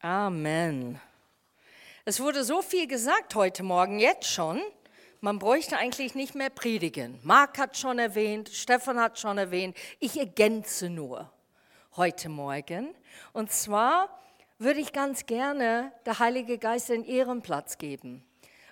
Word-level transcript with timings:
Amen. 0.00 1.00
Es 2.04 2.20
wurde 2.20 2.44
so 2.44 2.62
viel 2.62 2.86
gesagt 2.86 3.34
heute 3.34 3.64
Morgen, 3.64 3.98
jetzt 3.98 4.28
schon. 4.28 4.62
Man 5.20 5.40
bräuchte 5.40 5.76
eigentlich 5.76 6.14
nicht 6.14 6.36
mehr 6.36 6.50
predigen. 6.50 7.18
Marc 7.24 7.58
hat 7.58 7.76
schon 7.76 7.98
erwähnt, 7.98 8.48
Stefan 8.48 9.00
hat 9.00 9.18
schon 9.18 9.38
erwähnt. 9.38 9.76
Ich 9.98 10.16
ergänze 10.16 10.88
nur 10.88 11.32
heute 11.96 12.28
Morgen. 12.28 12.94
Und 13.32 13.50
zwar 13.50 14.08
würde 14.58 14.78
ich 14.78 14.92
ganz 14.92 15.26
gerne 15.26 15.90
der 16.06 16.20
Heilige 16.20 16.58
Geist 16.58 16.92
einen 16.92 17.04
Ehrenplatz 17.04 17.76
geben. 17.76 18.24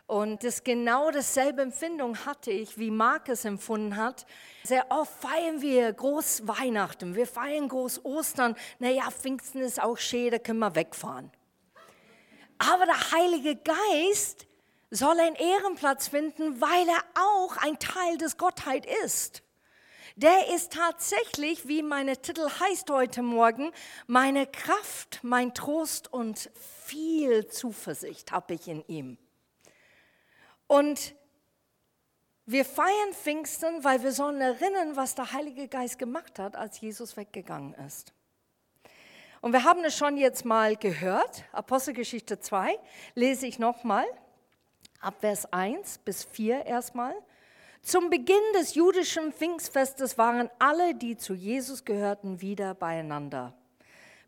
Und 0.06 0.44
das 0.44 0.62
genau 0.62 1.10
dasselbe 1.10 1.62
Empfindung 1.62 2.24
hatte 2.26 2.52
ich, 2.52 2.78
wie 2.78 2.92
Marc 2.92 3.28
es 3.28 3.44
empfunden 3.44 3.96
hat. 3.96 4.24
Sehr 4.62 4.86
oft 4.90 5.12
feiern 5.20 5.60
wir 5.60 5.92
groß 5.92 6.46
Weihnachten, 6.46 7.16
wir 7.16 7.26
feiern 7.26 7.68
groß 7.68 8.04
Ostern. 8.04 8.54
Naja, 8.78 9.10
Pfingsten 9.10 9.62
ist 9.62 9.82
auch 9.82 9.98
schön, 9.98 10.30
da 10.30 10.38
können 10.38 10.60
wir 10.60 10.76
wegfahren. 10.76 11.32
Aber 12.58 12.86
der 12.86 13.10
Heilige 13.10 13.56
Geist 13.56 14.46
soll 14.90 15.18
einen 15.18 15.34
Ehrenplatz 15.34 16.06
finden, 16.06 16.60
weil 16.60 16.88
er 16.88 17.02
auch 17.20 17.56
ein 17.56 17.78
Teil 17.80 18.16
des 18.18 18.38
Gottheit 18.38 18.86
ist. 19.04 19.42
Der 20.14 20.54
ist 20.54 20.72
tatsächlich, 20.72 21.66
wie 21.68 21.82
meine 21.82 22.16
Titel 22.16 22.48
heißt 22.48 22.88
heute 22.90 23.22
Morgen, 23.22 23.72
meine 24.06 24.46
Kraft, 24.46 25.18
mein 25.22 25.52
Trost 25.52 26.10
und 26.10 26.48
viel 26.84 27.48
Zuversicht 27.48 28.32
habe 28.32 28.54
ich 28.54 28.68
in 28.68 28.82
ihm. 28.86 29.18
Und 30.66 31.14
wir 32.44 32.64
feiern 32.64 33.12
Pfingsten, 33.12 33.82
weil 33.82 34.02
wir 34.02 34.12
sollen 34.12 34.40
erinnern, 34.40 34.94
was 34.96 35.14
der 35.14 35.32
Heilige 35.32 35.68
Geist 35.68 35.98
gemacht 35.98 36.38
hat, 36.38 36.54
als 36.54 36.80
Jesus 36.80 37.16
weggegangen 37.16 37.74
ist. 37.86 38.12
Und 39.40 39.52
wir 39.52 39.64
haben 39.64 39.84
es 39.84 39.96
schon 39.96 40.16
jetzt 40.16 40.44
mal 40.44 40.76
gehört, 40.76 41.44
Apostelgeschichte 41.52 42.40
2, 42.40 42.78
lese 43.14 43.46
ich 43.46 43.58
nochmal, 43.58 44.04
ab 45.00 45.16
Vers 45.20 45.52
1 45.52 45.98
bis 45.98 46.24
4 46.24 46.66
erstmal. 46.66 47.14
Zum 47.82 48.10
Beginn 48.10 48.36
des 48.54 48.74
jüdischen 48.74 49.32
Pfingstfestes 49.32 50.18
waren 50.18 50.50
alle, 50.58 50.94
die 50.94 51.16
zu 51.16 51.34
Jesus 51.34 51.84
gehörten, 51.84 52.40
wieder 52.40 52.74
beieinander. 52.74 53.54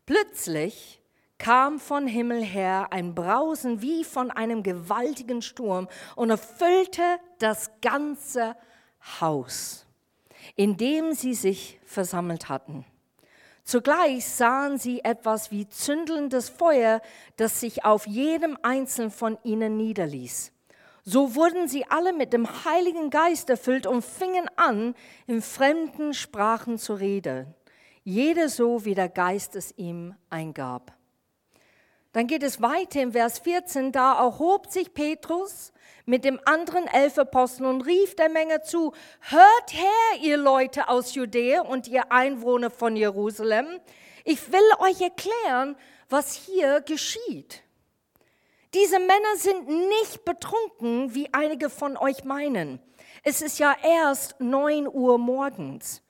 Plötzlich 0.05 1.01
kam 1.39 1.79
von 1.79 2.05
Himmel 2.05 2.43
her 2.43 2.89
ein 2.91 3.15
Brausen 3.15 3.81
wie 3.81 4.03
von 4.03 4.29
einem 4.29 4.61
gewaltigen 4.61 5.41
Sturm 5.41 5.87
und 6.15 6.29
erfüllte 6.29 7.01
das 7.39 7.71
ganze 7.81 8.55
Haus, 9.19 9.87
in 10.55 10.77
dem 10.77 11.13
sie 11.13 11.33
sich 11.33 11.79
versammelt 11.85 12.49
hatten. 12.49 12.85
Zugleich 13.63 14.27
sahen 14.27 14.77
sie 14.77 15.03
etwas 15.03 15.51
wie 15.51 15.67
zündelndes 15.67 16.49
Feuer, 16.49 17.01
das 17.37 17.59
sich 17.59 17.85
auf 17.85 18.05
jedem 18.05 18.57
einzelnen 18.61 19.11
von 19.11 19.37
ihnen 19.43 19.77
niederließ. 19.77 20.51
So 21.03 21.35
wurden 21.35 21.67
sie 21.67 21.85
alle 21.85 22.13
mit 22.13 22.33
dem 22.33 22.47
Heiligen 22.65 23.09
Geist 23.09 23.49
erfüllt 23.49 23.87
und 23.87 24.03
fingen 24.03 24.49
an, 24.57 24.95
in 25.27 25.41
fremden 25.41 26.13
Sprachen 26.13 26.77
zu 26.77 26.95
reden. 26.95 27.53
Jeder 28.03 28.49
so, 28.49 28.85
wie 28.85 28.95
der 28.95 29.09
Geist 29.09 29.55
es 29.55 29.71
ihm 29.77 30.15
eingab. 30.29 30.98
Dann 32.11 32.25
geht 32.25 32.41
es 32.41 32.61
weiter 32.61 33.01
im 33.01 33.11
Vers 33.11 33.39
14, 33.39 33.91
da 33.91 34.17
erhob 34.19 34.71
sich 34.71 34.93
Petrus 34.93 35.71
mit 36.05 36.25
dem 36.25 36.39
anderen 36.43 36.87
elf 36.87 37.19
Aposteln 37.19 37.69
und 37.69 37.81
rief 37.81 38.15
der 38.15 38.29
Menge 38.29 38.63
zu, 38.63 38.93
hört 39.19 39.73
her, 39.73 40.21
ihr 40.21 40.37
Leute 40.37 40.89
aus 40.89 41.13
Judäa 41.13 41.61
und 41.61 41.87
ihr 41.87 42.11
Einwohner 42.11 42.71
von 42.71 42.95
Jerusalem, 42.95 43.67
ich 44.25 44.51
will 44.51 44.59
euch 44.79 45.01
erklären, 45.01 45.75
was 46.09 46.33
hier 46.33 46.81
geschieht. 46.81 47.61
Diese 48.73 48.99
Männer 48.99 49.35
sind 49.37 49.67
nicht 49.67 50.25
betrunken, 50.25 51.13
wie 51.13 51.31
einige 51.31 51.69
von 51.69 51.95
euch 51.95 52.23
meinen. 52.23 52.79
Es 53.23 53.41
ist 53.41 53.59
ja 53.59 53.75
erst 53.83 54.39
neun 54.39 54.87
Uhr 54.87 55.17
morgens. 55.17 56.01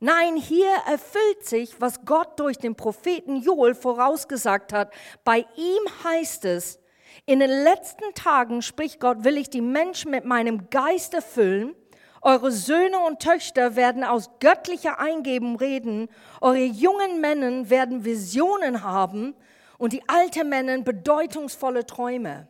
Nein, 0.00 0.36
hier 0.36 0.70
erfüllt 0.86 1.44
sich, 1.44 1.80
was 1.80 2.04
Gott 2.04 2.38
durch 2.38 2.56
den 2.58 2.76
Propheten 2.76 3.36
Joel 3.36 3.74
vorausgesagt 3.74 4.72
hat. 4.72 4.92
Bei 5.24 5.44
ihm 5.56 6.04
heißt 6.04 6.44
es, 6.44 6.78
in 7.26 7.40
den 7.40 7.50
letzten 7.50 8.14
Tagen, 8.14 8.62
spricht 8.62 9.00
Gott, 9.00 9.24
will 9.24 9.36
ich 9.36 9.50
die 9.50 9.60
Menschen 9.60 10.12
mit 10.12 10.24
meinem 10.24 10.70
Geist 10.70 11.14
erfüllen. 11.14 11.74
Eure 12.22 12.52
Söhne 12.52 13.00
und 13.00 13.20
Töchter 13.20 13.76
werden 13.76 14.04
aus 14.04 14.30
göttlicher 14.40 15.00
Eingebung 15.00 15.56
reden. 15.56 16.08
Eure 16.40 16.64
jungen 16.64 17.20
Männer 17.20 17.68
werden 17.68 18.04
Visionen 18.04 18.82
haben 18.84 19.34
und 19.78 19.92
die 19.92 20.08
alten 20.08 20.48
Männer 20.48 20.78
bedeutungsvolle 20.78 21.86
Träume. 21.86 22.48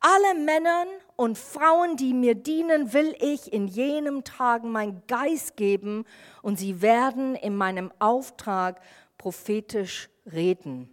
Alle 0.00 0.38
Männern 0.38 0.88
und 1.16 1.38
Frauen, 1.38 1.96
die 1.96 2.12
mir 2.12 2.34
dienen, 2.34 2.92
will 2.92 3.14
ich 3.20 3.52
in 3.52 3.68
jenem 3.68 4.24
Tagen 4.24 4.72
mein 4.72 5.02
Geist 5.06 5.56
geben 5.56 6.04
und 6.42 6.58
sie 6.58 6.82
werden 6.82 7.34
in 7.36 7.56
meinem 7.56 7.92
Auftrag 7.98 8.80
prophetisch 9.18 10.08
reden. 10.30 10.90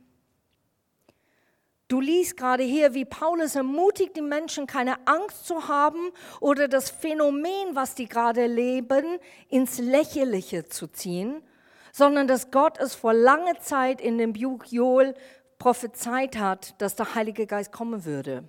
Du 1.88 2.00
liest 2.00 2.38
gerade 2.38 2.64
hier, 2.64 2.94
wie 2.94 3.04
Paulus 3.04 3.56
ermutigt 3.56 4.16
die 4.16 4.22
Menschen, 4.22 4.66
keine 4.66 5.06
Angst 5.08 5.46
zu 5.46 5.68
haben 5.68 6.12
oder 6.40 6.70
das 6.70 6.90
Phänomen, 6.90 7.76
was 7.76 7.96
die 7.96 8.08
gerade 8.08 8.46
leben, 8.46 9.20
ins 9.50 9.78
Lächerliche 9.78 10.66
zu 10.70 10.88
ziehen, 10.88 11.44
sondern 11.92 12.28
dass 12.28 12.50
Gott 12.50 12.78
es 12.78 12.96
vor 12.96 13.14
langer 13.14 13.60
Zeit 13.60 14.00
in 14.00 14.18
dem 14.18 14.32
Buch 14.32 14.64
Joel 14.64 15.16
prophezeit 15.60 16.38
hat, 16.38 16.82
dass 16.82 16.96
der 16.96 17.14
Heilige 17.14 17.46
Geist 17.46 17.74
kommen 17.74 18.06
würde. 18.06 18.46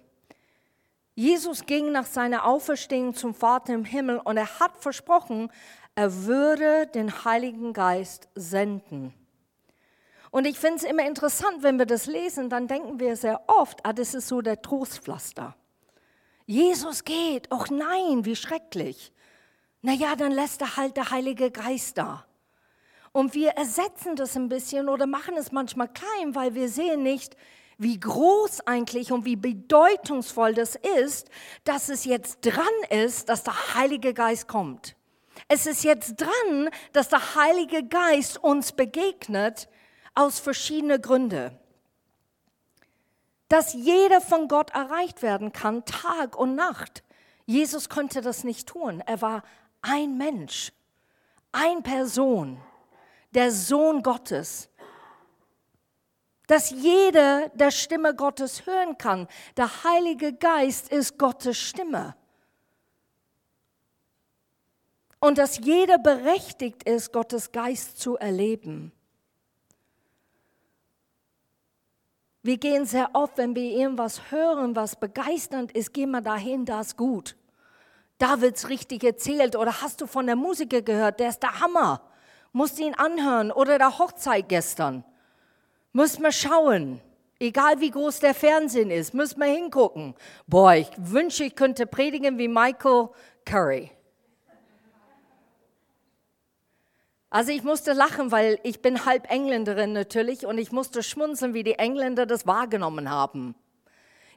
Jesus 1.15 1.67
ging 1.67 1.93
nach 1.93 2.07
seiner 2.07 2.47
Auferstehung 2.47 3.15
zum 3.15 3.35
Vater 3.35 3.75
im 3.75 3.85
Himmel 3.85 4.19
und 4.19 4.37
er 4.37 4.61
hat 4.61 4.77
versprochen, 4.79 5.51
er 5.95 6.25
würde 6.25 6.87
den 6.87 7.25
Heiligen 7.25 7.75
Geist 7.75 8.29
senden. 8.35 9.13
Und 10.31 10.47
ich 10.47 10.59
finde 10.59 10.77
es 10.77 10.85
immer 10.85 11.07
interessant, 11.07 11.63
wenn 11.63 11.79
wir 11.79 11.85
das 11.85 12.07
lesen, 12.07 12.49
dann 12.49 12.67
denken 12.67 12.99
wir 12.99 13.17
sehr 13.17 13.43
oft, 13.49 13.85
ah, 13.85 13.93
das 13.93 14.15
ist 14.15 14.29
so 14.29 14.41
der 14.41 14.63
Trostpflaster. 14.63 15.55
Jesus 16.47 17.05
geht, 17.05 17.49
ach 17.51 17.69
nein, 17.69 18.25
wie 18.25 18.35
schrecklich. 18.35 19.13
Naja, 19.83 20.17
dann 20.17 20.33
lässt 20.33 20.63
er 20.63 20.77
halt 20.77 20.97
der 20.97 21.11
Heilige 21.11 21.51
Geist 21.51 21.99
da. 21.99 22.25
Und 23.13 23.35
wir 23.35 23.51
ersetzen 23.51 24.17
das 24.17 24.37
ein 24.37 24.49
bisschen 24.49 24.89
oder 24.89 25.07
machen 25.07 25.37
es 25.37 25.53
manchmal 25.53 25.89
klein, 25.89 26.35
weil 26.35 26.55
wir 26.55 26.71
sehen 26.71 27.03
nicht, 27.03 27.37
wie 27.83 27.99
groß 27.99 28.67
eigentlich 28.67 29.13
und 29.13 29.25
wie 29.25 29.37
bedeutungsvoll 29.37 30.55
das 30.55 30.77
ist, 30.77 31.29
dass 31.65 31.89
es 31.89 32.05
jetzt 32.05 32.39
dran 32.43 32.65
ist, 32.91 33.29
dass 33.29 33.43
der 33.43 33.75
Heilige 33.75 34.15
Geist 34.15 34.47
kommt. 34.47 34.95
Es 35.49 35.67
ist 35.67 35.83
jetzt 35.83 36.21
dran, 36.21 36.71
dass 36.93 37.09
der 37.09 37.35
Heilige 37.35 37.83
Geist 37.83 38.43
uns 38.43 38.73
begegnet 38.73 39.69
aus 40.15 40.39
verschiedenen 40.39 41.03
Gründen. 41.03 41.59
Dass 43.49 43.75
jeder 43.75 44.21
von 44.21 44.49
Gott 44.49 44.71
erreicht 44.71 45.23
werden 45.23 45.53
kann, 45.53 45.85
Tag 45.85 46.39
und 46.39 46.55
Nacht. 46.55 47.03
Jesus 47.47 47.89
konnte 47.89 48.21
das 48.21 48.45
nicht 48.45 48.69
tun. 48.69 49.03
Er 49.05 49.21
war 49.21 49.43
ein 49.83 50.17
Mensch, 50.17 50.73
ein 51.51 51.83
Person, 51.83 52.61
der 53.35 53.51
Sohn 53.51 54.03
Gottes 54.03 54.69
dass 56.53 56.69
jeder 56.69 57.49
der 57.55 57.71
Stimme 57.71 58.15
Gottes 58.15 58.67
hören 58.67 58.99
kann. 58.99 59.27
Der 59.57 59.85
Heilige 59.85 60.35
Geist 60.35 60.93
ist 60.93 61.17
Gottes 61.17 61.57
Stimme. 61.57 62.15
Und 65.19 65.39
dass 65.39 65.57
jeder 65.57 65.97
berechtigt 65.97 66.83
ist, 66.83 67.11
Gottes 67.11 67.53
Geist 67.53 67.99
zu 67.99 68.19
erleben. 68.19 68.93
Wir 72.43 72.59
gehen 72.59 72.85
sehr 72.85 73.15
oft, 73.15 73.39
wenn 73.39 73.55
wir 73.55 73.71
irgendwas 73.71 74.31
hören, 74.31 74.77
was 74.77 74.97
begeisternd 74.97 75.73
ist, 75.73 75.95
gehen 75.95 76.11
wir 76.11 76.21
dahin, 76.21 76.67
da 76.67 76.83
ist 76.83 76.99
gut. 76.99 77.35
Da 78.19 78.43
wird 78.43 78.57
es 78.57 78.69
richtig 78.69 79.05
erzählt. 79.05 79.57
Oder 79.57 79.81
hast 79.81 80.03
du 80.03 80.07
von 80.07 80.27
der 80.27 80.37
Musiker 80.37 80.83
gehört, 80.83 81.19
der 81.19 81.31
ist 81.31 81.43
der 81.43 81.61
Hammer. 81.61 82.03
Musst 82.53 82.79
ihn 82.79 82.95
anhören. 82.95 83.51
Oder 83.53 83.79
der 83.79 83.99
Hochzeit 83.99 84.51
gestern. 84.51 85.03
Muss 85.93 86.19
man 86.19 86.33
schauen. 86.33 87.01
Egal 87.39 87.81
wie 87.81 87.91
groß 87.91 88.21
der 88.21 88.35
Fernsehen 88.35 88.91
ist, 88.91 89.15
muss 89.15 89.37
man 89.37 89.49
hingucken. 89.49 90.15
Boah, 90.47 90.75
ich 90.75 90.89
wünsche, 90.97 91.45
ich 91.45 91.57
könnte 91.57 91.87
predigen 91.87 92.39
wie 92.39 92.49
Michael 92.49 93.09
Curry. 93.45 93.91
Also 97.31 97.51
ich 97.51 97.65
musste 97.65 97.95
lachen, 97.95 98.31
weil 98.31 98.61
ich 98.63 98.81
bin 98.81 99.07
halb 99.07 99.31
Engländerin 99.31 99.93
natürlich 99.93 100.45
und 100.45 100.59
ich 100.59 100.71
musste 100.71 101.03
schmunzeln, 101.03 101.55
wie 101.55 101.65
die 101.65 101.79
Engländer 101.79 102.27
das 102.27 102.47
wahrgenommen 102.47 103.11
haben. 103.11 103.55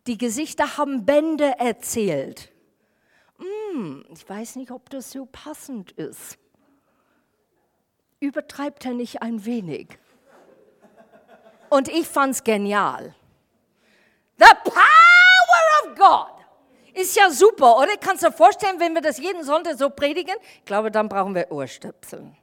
Die 0.07 0.17
Gesichter 0.17 0.77
haben 0.77 1.05
Bände 1.05 1.59
erzählt. 1.59 2.51
Hm, 3.37 4.05
ich 4.13 4.27
weiß 4.27 4.55
nicht, 4.55 4.71
ob 4.71 4.89
das 4.89 5.11
so 5.11 5.25
passend 5.25 5.91
ist. 5.91 6.37
Übertreibt 8.19 8.85
er 8.85 8.93
nicht 8.93 9.21
ein 9.21 9.45
wenig? 9.45 9.99
Und 11.75 11.89
ich 11.89 12.07
fand 12.07 12.33
es 12.35 12.41
genial. 12.41 13.13
The 14.37 14.45
power 14.63 15.83
of 15.83 15.95
God. 15.97 16.45
Ist 16.93 17.17
ja 17.17 17.29
super, 17.29 17.75
oder? 17.77 17.97
Kannst 17.99 18.23
du 18.23 18.27
dir 18.27 18.33
vorstellen, 18.33 18.79
wenn 18.79 18.93
wir 18.93 19.01
das 19.01 19.17
jeden 19.17 19.43
Sonntag 19.43 19.77
so 19.77 19.89
predigen? 19.89 20.35
Ich 20.59 20.63
glaube, 20.63 20.89
dann 20.89 21.09
brauchen 21.09 21.35
wir 21.35 21.51
Ohrstöpseln. 21.51 22.37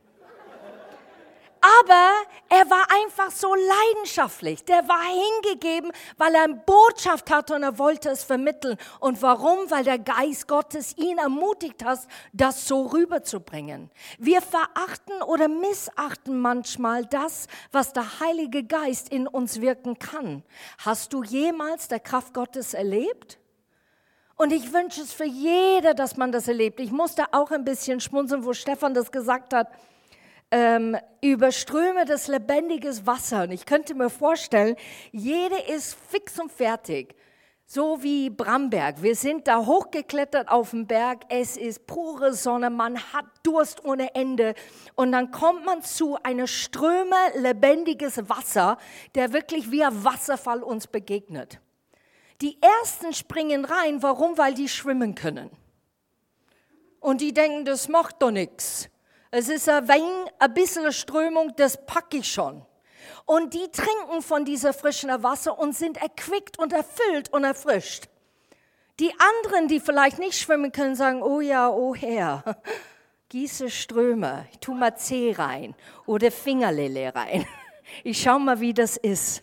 Aber 1.63 2.11
er 2.49 2.69
war 2.71 2.89
einfach 2.91 3.31
so 3.31 3.55
leidenschaftlich. 3.55 4.65
Der 4.65 4.89
war 4.89 5.05
hingegeben, 5.05 5.93
weil 6.17 6.35
er 6.35 6.43
eine 6.43 6.55
Botschaft 6.57 7.31
hatte 7.31 7.55
und 7.55 7.63
er 7.63 7.79
wollte 7.79 8.09
es 8.09 8.25
vermitteln. 8.25 8.77
Und 8.99 9.23
warum? 9.23 9.71
Weil 9.71 9.85
der 9.85 10.01
Geist 10.01 10.49
Gottes 10.49 10.99
ihn 10.99 11.19
ermutigt 11.19 11.85
hat, 11.85 12.01
das 12.33 12.67
so 12.67 12.87
rüberzubringen. 12.87 13.93
Wir 14.19 14.43
verachten 14.43 15.23
oder 15.23 15.47
missachten 15.47 16.41
manchmal 16.41 17.07
das, 17.07 17.47
was 17.71 17.93
der 17.93 18.19
Heilige 18.19 18.65
Geist 18.65 19.11
in 19.11 19.29
uns 19.29 19.61
wirken 19.61 20.01
kann. 20.01 20.43
Hast 20.79 21.13
du 21.13 21.23
jemals 21.23 21.87
der 21.87 22.01
Kraft 22.01 22.35
Gottes 22.35 22.75
erlebt? 22.75 23.39
Und 24.35 24.53
ich 24.53 24.73
wünsche 24.73 25.03
es 25.03 25.13
für 25.13 25.27
jeder, 25.27 25.95
dass 25.95 26.17
man 26.17 26.33
das 26.33 26.49
erlebt. 26.49 26.81
Ich 26.81 26.91
musste 26.91 27.33
auch 27.33 27.53
ein 27.53 27.65
bisschen 27.65 28.01
schmunzeln, 28.01 28.45
wo 28.45 28.53
Stefan 28.53 28.95
das 28.95 29.13
gesagt 29.13 29.55
hat 29.55 29.69
ähm, 30.53 30.97
überströme 31.23 32.05
das 32.05 32.29
lebendiges 32.29 33.07
Wasser. 33.07 33.45
Und 33.45 33.53
ich 33.53 33.65
könnte 33.65 33.95
mir 33.95 34.11
vorstellen, 34.11 34.77
jede 35.11 35.57
ist 35.57 35.97
fix 36.11 36.39
und 36.39 36.53
fertig. 36.53 37.17
So 37.65 38.03
wie 38.03 38.29
Bramberg. 38.29 39.03
Wir 39.03 39.17
sind 39.17 39.49
da 39.49 39.65
hochgeklettert 39.65 40.49
auf 40.49 40.73
den 40.73 40.87
Berg. 40.87 41.23
Es 41.31 41.57
ist 41.57 41.87
pure 41.87 42.35
Sonne. 42.35 42.69
Man 42.69 42.99
hat 43.15 43.25
Durst 43.43 43.83
ohne 43.83 44.15
Ende. 44.15 44.55
Und 44.95 45.13
dann 45.13 45.31
kommt 45.31 45.65
man 45.65 45.81
zu 45.81 46.19
einer 46.23 46.47
Ströme 46.47 47.17
lebendiges 47.37 48.29
Wasser, 48.29 48.77
der 49.15 49.33
wirklich 49.33 49.71
wie 49.71 49.83
ein 49.83 50.05
Wasserfall 50.05 50.63
uns 50.63 50.87
begegnet. 50.87 51.61
Die 52.43 52.59
ersten 52.61 53.15
springen 53.15 53.65
rein. 53.65 54.03
Warum? 54.03 54.37
Weil 54.37 54.53
die 54.53 54.69
schwimmen 54.69 55.15
können. 55.15 55.49
Und 57.01 57.23
die 57.23 57.33
denken, 57.33 57.65
das 57.65 57.89
macht 57.89 58.21
doch 58.21 58.31
nichts. 58.31 58.91
Es 59.35 59.49
ist 59.49 59.67
ein 59.67 59.89
wenig, 59.89 60.31
ein 60.39 60.53
bisschen 60.53 60.93
Strömung, 60.93 61.55
das 61.57 61.87
packe 61.87 62.19
ich 62.19 62.31
schon. 62.31 62.67
Und 63.25 63.55
die 63.55 63.67
trinken 63.71 64.21
von 64.21 64.45
dieser 64.45 64.75
frischen 64.75 65.11
Wasser 65.23 65.59
und 65.59 65.75
sind 65.75 65.97
erquickt 65.97 66.59
und 66.59 66.75
erfüllt 66.75 67.33
und 67.33 67.43
erfrischt. 67.43 68.09
Die 69.01 69.11
anderen, 69.19 69.69
die 69.69 69.81
vielleicht 69.81 70.19
nicht 70.19 70.39
schwimmen 70.39 70.71
können, 70.71 70.97
sagen, 70.97 71.23
oh 71.23 71.41
ja, 71.41 71.71
oh 71.71 71.95
Herr, 71.95 72.45
gieße 73.31 73.71
Ströme, 73.71 74.47
ich 74.53 74.59
tu 74.59 74.75
mal 74.75 74.95
Zeh 74.97 75.33
rein 75.33 75.75
oder 76.05 76.31
Fingerlille 76.31 77.15
rein. 77.15 77.47
Ich 78.05 78.23
schau 78.23 78.39
mal, 78.39 78.61
wie 78.61 78.73
das 78.73 78.97
ist. 78.97 79.43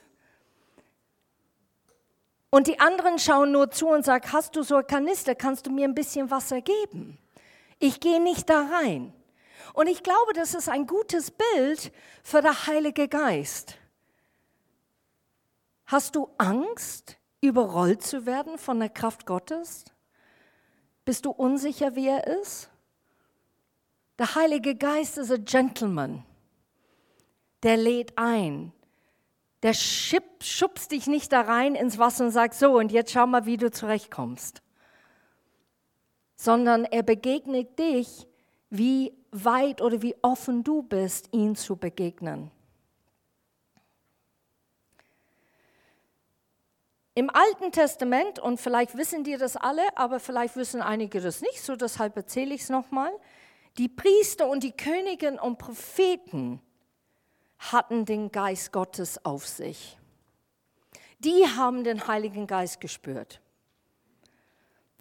Und 2.50 2.66
die 2.66 2.80
anderen 2.80 3.20
schauen 3.20 3.52
nur 3.52 3.70
zu 3.70 3.90
und 3.90 4.04
sagen, 4.04 4.32
hast 4.32 4.56
du 4.56 4.64
so 4.64 4.78
ein 4.78 4.88
Kanister, 4.88 5.36
kannst 5.36 5.68
du 5.68 5.72
mir 5.72 5.88
ein 5.88 5.94
bisschen 5.94 6.32
Wasser 6.32 6.62
geben? 6.62 7.20
Ich 7.78 8.00
gehe 8.00 8.20
nicht 8.20 8.50
da 8.50 8.66
rein. 8.66 9.14
Und 9.80 9.88
ich 9.88 10.04
glaube, 10.04 10.34
das 10.34 10.56
ist 10.56 10.68
ein 10.68 10.88
gutes 10.88 11.32
Bild 11.32 11.94
für 12.22 12.42
den 12.42 12.68
Heiligen 12.68 13.10
Geist. 13.10 13.78
Hast 15.86 16.18
du 16.18 16.30
Angst, 16.38 17.16
überrollt 17.40 18.04
zu 18.04 18.26
werden 18.26 18.58
von 18.58 18.82
der 18.82 18.90
Kraft 18.90 19.26
Gottes? 19.26 19.86
Bist 21.06 21.24
du 21.24 21.32
unsicher, 21.32 21.96
wie 21.96 22.10
er 22.10 22.28
ist? 22.28 22.70
Der 24.18 24.36
Heilige 24.36 24.76
Geist 24.76 25.18
ist 25.18 25.32
ein 25.32 25.46
Gentleman. 25.46 26.26
Der 27.64 27.78
lädt 27.78 28.18
ein. 28.18 28.74
Der 29.64 29.74
schubst 29.74 30.92
dich 30.92 31.08
nicht 31.08 31.32
da 31.32 31.40
rein 31.40 31.76
ins 31.76 31.98
Wasser 31.98 32.26
und 32.26 32.32
sagt, 32.32 32.56
so, 32.56 32.78
und 32.78 32.92
jetzt 32.92 33.14
schau 33.14 33.28
mal, 33.28 33.46
wie 33.46 33.56
du 33.56 33.72
zurechtkommst. 33.72 34.62
Sondern 36.36 36.84
er 36.84 37.04
begegnet 37.04 37.80
dich 37.80 38.28
wie 38.70 39.18
weit 39.32 39.82
oder 39.82 40.02
wie 40.02 40.16
offen 40.22 40.64
du 40.64 40.84
bist, 40.84 41.30
ihm 41.32 41.56
zu 41.56 41.76
begegnen. 41.76 42.52
Im 47.16 47.30
Alten 47.30 47.72
Testament, 47.72 48.40
und 48.40 48.62
vielleicht 48.62 48.96
wissen 48.96 49.24
die 49.24 49.36
das 49.36 49.58
alle, 49.58 49.82
aber 49.98 50.20
vielleicht 50.20 50.56
wissen 50.56 50.82
einige 50.82 51.20
das 51.20 51.42
nicht, 51.42 51.62
so 51.62 51.76
deshalb 51.76 52.16
erzähle 52.16 52.56
ich 52.56 52.62
es 52.62 52.70
nochmal, 52.70 53.12
die 53.78 53.90
Priester 53.90 54.48
und 54.48 54.64
die 54.64 54.72
Königen 54.72 55.38
und 55.38 55.58
Propheten 55.58 56.62
hatten 57.58 58.06
den 58.06 58.32
Geist 58.32 58.72
Gottes 58.72 59.26
auf 59.26 59.46
sich. 59.46 59.98
Die 61.20 61.46
haben 61.46 61.84
den 61.84 62.08
Heiligen 62.08 62.48
Geist 62.48 62.80
gespürt. 62.80 63.42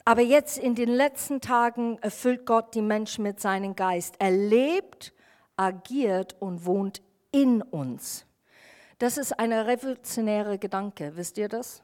Aber 0.09 0.23
jetzt 0.23 0.57
in 0.57 0.75
den 0.75 0.89
letzten 0.89 1.43
Tagen 1.43 1.99
erfüllt 1.99 2.47
Gott 2.47 2.75
die 2.75 2.81
Menschen 2.81 3.25
mit 3.25 3.41
seinem 3.41 3.77
Geist. 3.77 4.15
Er 4.19 4.31
lebt, 4.31 5.13
agiert 5.55 6.35
und 6.41 6.65
wohnt 6.65 7.03
in 7.31 7.61
uns. 7.61 8.25
Das 8.99 9.19
ist 9.19 9.39
ein 9.39 9.53
revolutionärer 9.53 10.57
Gedanke, 10.57 11.13
wisst 11.17 11.37
ihr 11.37 11.51
das? 11.51 11.83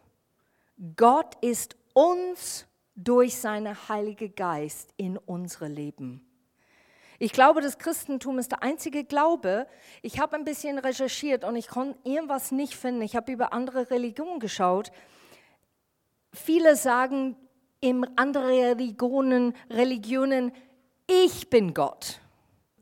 Gott 0.97 1.35
ist 1.43 1.77
uns 1.93 2.67
durch 2.97 3.37
seinen 3.37 3.77
Heiligen 3.91 4.35
Geist 4.35 4.95
in 4.97 5.19
unsere 5.19 5.69
Leben. 5.69 6.27
Ich 7.19 7.33
glaube, 7.33 7.61
das 7.61 7.77
Christentum 7.77 8.39
ist 8.39 8.53
der 8.53 8.63
einzige 8.63 9.05
Glaube. 9.05 9.67
Ich 10.01 10.19
habe 10.19 10.35
ein 10.37 10.47
bisschen 10.47 10.79
recherchiert 10.79 11.45
und 11.45 11.57
ich 11.57 11.69
konnte 11.69 11.99
irgendwas 12.05 12.53
nicht 12.53 12.75
finden. 12.75 13.03
Ich 13.03 13.17
habe 13.17 13.31
über 13.31 13.53
andere 13.53 13.91
Religionen 13.91 14.41
geschaut. 14.41 14.93
Viele 16.33 16.75
sagen, 16.75 17.37
in 17.81 18.07
andere 18.17 18.77
Religionen, 18.77 19.55
Religionen, 19.71 20.53
ich 21.07 21.51
bin 21.51 21.75
Gott. 21.75 22.21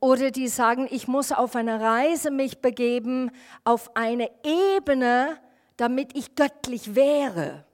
Oder 0.00 0.31
die 0.31 0.49
sagen, 0.49 0.89
ich 0.91 1.06
muss 1.06 1.31
auf 1.33 1.55
eine 1.55 1.81
Reise 1.81 2.31
mich 2.31 2.61
begeben, 2.61 3.31
auf 3.65 3.94
eine 3.97 4.31
Ebene, 4.44 5.39
damit 5.77 6.17
ich 6.17 6.35
göttlich 6.35 6.94
wäre. 6.94 7.65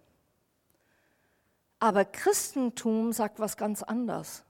Aber 1.80 2.04
Christentum 2.04 3.12
sagt 3.12 3.40
was 3.40 3.56
ganz 3.56 3.82
anderes. 3.82 4.44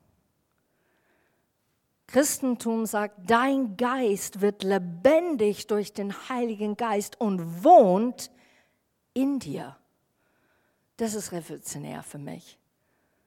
Christentum 2.09 2.87
sagt, 2.87 3.31
dein 3.31 3.77
Geist 3.77 4.41
wird 4.41 4.63
lebendig 4.63 5.67
durch 5.67 5.93
den 5.93 6.13
Heiligen 6.31 6.77
Geist 6.77 7.21
und 7.21 7.63
wohnt 7.63 8.31
in 9.13 9.39
dir. 9.39 9.77
Das 10.99 11.14
ist 11.14 11.33
revolutionär 11.33 12.02
für 12.02 12.19
mich. 12.19 12.59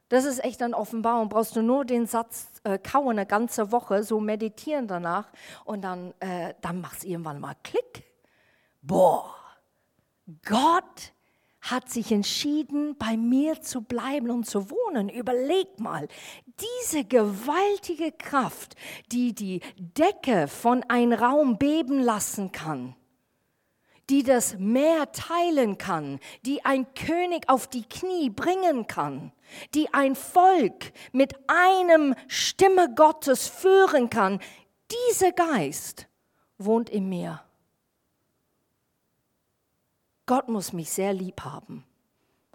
Das 0.10 0.26
ist 0.26 0.44
echt 0.44 0.62
ein 0.62 0.74
Offenbarung. 0.74 1.30
Brauchst 1.30 1.56
du 1.56 1.62
nur 1.62 1.86
den 1.86 2.06
Satz 2.06 2.48
äh, 2.66 2.78
kauen 2.78 3.18
eine 3.18 3.26
ganze 3.26 3.72
Woche, 3.72 4.04
so 4.04 4.20
meditieren 4.20 4.88
danach 4.88 5.32
und 5.64 5.82
dann, 5.82 6.14
äh, 6.20 6.54
dann 6.60 6.82
machst 6.82 7.06
irgendwann 7.06 7.40
mal 7.40 7.56
Klick. 7.64 8.04
Boah, 8.82 9.34
Gott 10.46 11.14
hat 11.62 11.90
sich 11.90 12.12
entschieden, 12.12 12.98
bei 12.98 13.16
mir 13.16 13.62
zu 13.62 13.82
bleiben 13.82 14.32
und 14.32 14.46
zu 14.46 14.70
wohnen. 14.70 15.08
Überleg 15.08 15.80
mal, 15.80 16.10
diese 16.60 17.06
gewaltige 17.06 18.12
Kraft, 18.12 18.76
die 19.14 19.34
die 19.34 19.62
Decke 19.78 20.50
von 20.50 20.84
einem 20.90 21.14
Raum 21.14 21.58
beben 21.58 22.00
lassen 22.00 22.52
kann 22.52 22.96
die 24.12 24.24
das 24.24 24.58
Meer 24.60 25.10
teilen 25.14 25.78
kann, 25.78 26.20
die 26.46 26.66
ein 26.66 26.94
König 26.94 27.48
auf 27.48 27.68
die 27.68 27.88
Knie 27.88 28.30
bringen 28.30 28.86
kann, 28.86 29.32
die 29.74 29.94
ein 29.94 30.16
Volk 30.16 30.92
mit 31.14 31.34
einem 31.48 32.14
Stimme 32.28 32.94
Gottes 32.94 33.48
führen 33.48 34.10
kann. 34.10 34.42
Dieser 34.92 35.32
Geist 35.32 36.08
wohnt 36.58 36.90
in 36.90 37.08
mir. 37.08 37.42
Gott 40.26 40.50
muss 40.50 40.74
mich 40.74 40.90
sehr 40.90 41.14
lieb 41.14 41.42
haben, 41.46 41.86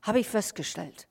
habe 0.02 0.20
ich 0.20 0.28
festgestellt. 0.28 1.08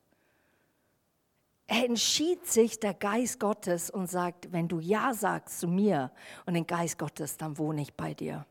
Er 1.67 1.85
entschied 1.85 2.45
sich, 2.45 2.79
der 2.79 2.93
Geist 2.93 3.39
Gottes, 3.39 3.89
und 3.89 4.07
sagt, 4.07 4.51
wenn 4.51 4.67
du 4.67 4.79
Ja 4.79 5.15
sagst 5.15 5.59
zu 5.59 5.67
mir 5.67 6.11
und 6.45 6.53
den 6.53 6.67
Geist 6.67 6.99
Gottes, 6.99 7.37
dann 7.37 7.57
wohne 7.57 7.81
ich 7.81 7.95
bei 7.95 8.13
dir. 8.13 8.45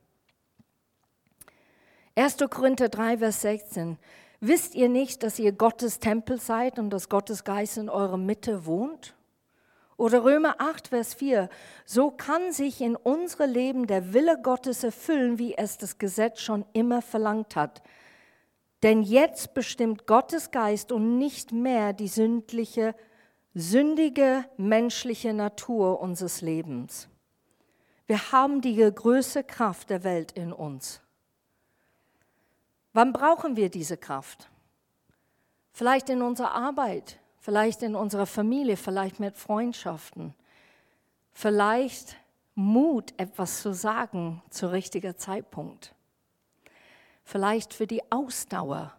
1. 2.17 2.37
Korinther 2.49 2.89
3, 2.89 3.19
Vers 3.19 3.41
16. 3.41 3.99
Wisst 4.41 4.77
ihr 4.77 4.89
nicht, 4.89 5.25
dass 5.25 5.41
ihr 5.41 5.51
Gottes 5.51 5.99
Tempel 5.99 6.41
seid 6.41 6.79
und 6.79 6.91
dass 6.91 7.09
Gottes 7.09 7.43
Geist 7.43 7.77
in 7.77 7.89
eurer 7.89 8.17
Mitte 8.17 8.67
wohnt? 8.67 9.15
Oder 9.97 10.23
Römer 10.23 10.57
8, 10.59 10.89
Vers 10.89 11.15
4. 11.15 11.49
So 11.85 12.13
kann 12.13 12.53
sich 12.53 12.81
in 12.81 12.95
unserem 12.95 13.51
Leben 13.51 13.87
der 13.89 14.13
Wille 14.13 14.41
Gottes 14.41 14.85
erfüllen, 14.85 15.39
wie 15.39 15.57
es 15.57 15.77
das 15.77 15.99
Gesetz 15.99 16.41
schon 16.41 16.65
immer 16.73 17.03
verlangt 17.03 17.57
hat. 17.57 17.83
Denn 18.85 19.03
jetzt 19.03 19.55
bestimmt 19.55 20.07
Gottes 20.07 20.53
Geist 20.53 20.93
und 20.93 21.19
nicht 21.19 21.51
mehr 21.51 21.93
die 21.93 22.09
sündliche, 22.09 22.95
sündige 23.55 24.45
menschliche 24.57 25.33
Natur 25.33 26.01
unseres 26.01 26.43
Lebens. 26.43 27.09
Wir 28.07 28.31
haben 28.31 28.61
die 28.61 28.77
größte 28.77 29.43
Kraft 29.43 29.91
der 29.91 30.05
Welt 30.05 30.33
in 30.33 30.53
uns. 30.53 31.01
Wann 32.95 33.13
brauchen 33.13 33.57
wir 33.57 33.71
diese 33.71 33.97
Kraft? 33.97 34.49
Vielleicht 35.73 36.09
in 36.09 36.23
unserer 36.23 36.53
Arbeit, 36.53 37.19
vielleicht 37.41 37.83
in 37.83 37.97
unserer 37.97 38.27
Familie, 38.27 38.77
vielleicht 38.77 39.19
mit 39.19 39.37
Freundschaften. 39.37 40.33
Vielleicht 41.33 42.17
Mut, 42.55 43.13
etwas 43.17 43.61
zu 43.63 43.75
sagen 43.75 44.41
zu 44.49 44.71
richtiger 44.71 45.17
Zeitpunkt. 45.17 45.93
Vielleicht 47.25 47.75
für 47.75 47.89
die 47.89 48.01
Ausdauer, 48.13 48.95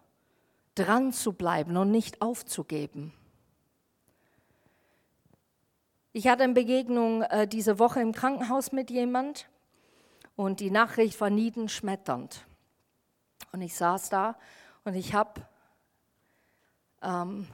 dran 0.74 1.12
zu 1.14 1.32
bleiben 1.32 1.78
und 1.78 1.90
nicht 1.90 2.20
aufzugeben. 2.20 3.14
Ich 6.12 6.28
hatte 6.28 6.44
eine 6.44 6.52
Begegnung 6.52 7.22
äh, 7.22 7.48
diese 7.48 7.78
Woche 7.78 8.00
im 8.02 8.12
Krankenhaus 8.12 8.72
mit 8.72 8.90
jemand 8.90 9.48
und 10.34 10.60
die 10.60 10.70
Nachricht 10.70 11.18
war 11.18 11.30
niedenschmetternd. 11.30 12.45
Und 13.56 13.62
ich 13.62 13.74
saß 13.74 14.10
da 14.10 14.36
und 14.84 14.92
ich 14.92 15.14
habe 15.14 15.40
ähm, 17.00 17.48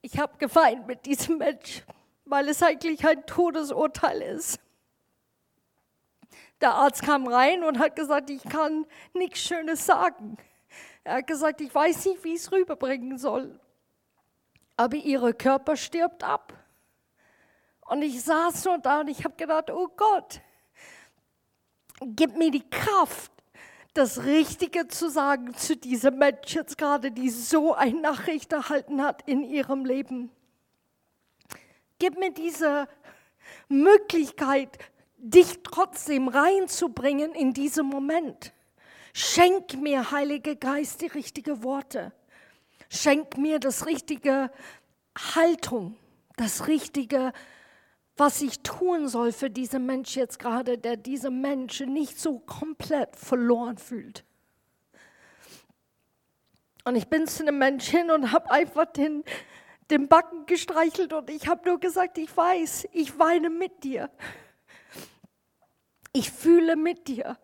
ich 0.00 0.18
habe 0.18 0.38
geweint 0.38 0.86
mit 0.86 1.04
diesem 1.04 1.36
Mensch, 1.36 1.82
weil 2.24 2.48
es 2.48 2.62
eigentlich 2.62 3.06
ein 3.06 3.26
Todesurteil 3.26 4.22
ist. 4.22 4.60
Der 6.62 6.72
Arzt 6.72 7.02
kam 7.02 7.28
rein 7.28 7.62
und 7.62 7.78
hat 7.78 7.96
gesagt, 7.96 8.30
ich 8.30 8.42
kann 8.44 8.86
nichts 9.12 9.40
Schönes 9.40 9.84
sagen. 9.84 10.38
Er 11.04 11.16
hat 11.16 11.26
gesagt, 11.26 11.60
ich 11.60 11.74
weiß 11.74 12.06
nicht, 12.06 12.24
wie 12.24 12.32
ich 12.32 12.40
es 12.40 12.52
rüberbringen 12.52 13.18
soll. 13.18 13.60
Aber 14.78 14.96
ihre 14.96 15.34
Körper 15.34 15.76
stirbt 15.76 16.24
ab. 16.24 16.54
Und 17.82 18.00
ich 18.00 18.22
saß 18.22 18.62
so 18.62 18.78
da 18.78 19.00
und 19.00 19.08
ich 19.08 19.22
habe 19.22 19.36
gedacht, 19.36 19.70
oh 19.70 19.88
Gott, 19.94 20.40
gib 22.00 22.38
mir 22.38 22.50
die 22.50 22.66
Kraft, 22.70 23.30
das 23.94 24.24
Richtige 24.24 24.88
zu 24.88 25.10
sagen 25.10 25.54
zu 25.54 25.76
diesem 25.76 26.18
Mensch 26.18 26.54
jetzt 26.54 26.78
gerade, 26.78 27.10
die 27.10 27.30
so 27.30 27.74
eine 27.74 28.00
Nachricht 28.00 28.52
erhalten 28.52 29.02
hat 29.02 29.22
in 29.26 29.42
ihrem 29.42 29.84
Leben. 29.84 30.30
Gib 31.98 32.18
mir 32.18 32.32
diese 32.32 32.88
Möglichkeit, 33.68 34.78
dich 35.18 35.60
trotzdem 35.62 36.28
reinzubringen 36.28 37.32
in 37.34 37.52
diesen 37.52 37.86
Moment. 37.86 38.52
Schenk 39.12 39.74
mir, 39.74 40.10
Heiliger 40.12 40.54
Geist, 40.54 41.02
die 41.02 41.06
richtigen 41.06 41.62
Worte. 41.62 42.12
Schenk 42.88 43.36
mir 43.36 43.58
das 43.58 43.86
richtige 43.86 44.50
Haltung, 45.34 45.96
das 46.36 46.68
richtige 46.68 47.32
was 48.20 48.42
ich 48.42 48.60
tun 48.60 49.08
soll 49.08 49.32
für 49.32 49.48
diesen 49.48 49.86
Mensch 49.86 50.14
jetzt 50.14 50.38
gerade, 50.38 50.76
der 50.76 50.98
diese 50.98 51.30
Menschen 51.30 51.94
nicht 51.94 52.20
so 52.20 52.38
komplett 52.38 53.16
verloren 53.16 53.78
fühlt. 53.78 54.26
Und 56.84 56.96
ich 56.96 57.08
bin 57.08 57.26
zu 57.26 57.42
einem 57.42 57.56
Menschen 57.56 57.98
hin 57.98 58.10
und 58.10 58.30
habe 58.30 58.50
einfach 58.50 58.84
den, 58.84 59.24
den 59.90 60.06
Backen 60.06 60.44
gestreichelt 60.44 61.14
und 61.14 61.30
ich 61.30 61.48
habe 61.48 61.66
nur 61.66 61.80
gesagt, 61.80 62.18
ich 62.18 62.36
weiß, 62.36 62.88
ich 62.92 63.18
weine 63.18 63.48
mit 63.48 63.84
dir. 63.84 64.10
Ich 66.12 66.30
fühle 66.30 66.76
mit 66.76 67.08
dir. 67.08 67.38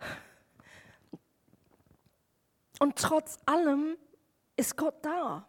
Und 2.80 2.96
trotz 2.96 3.38
allem 3.46 3.96
ist 4.58 4.76
Gott 4.76 5.02
da. 5.02 5.48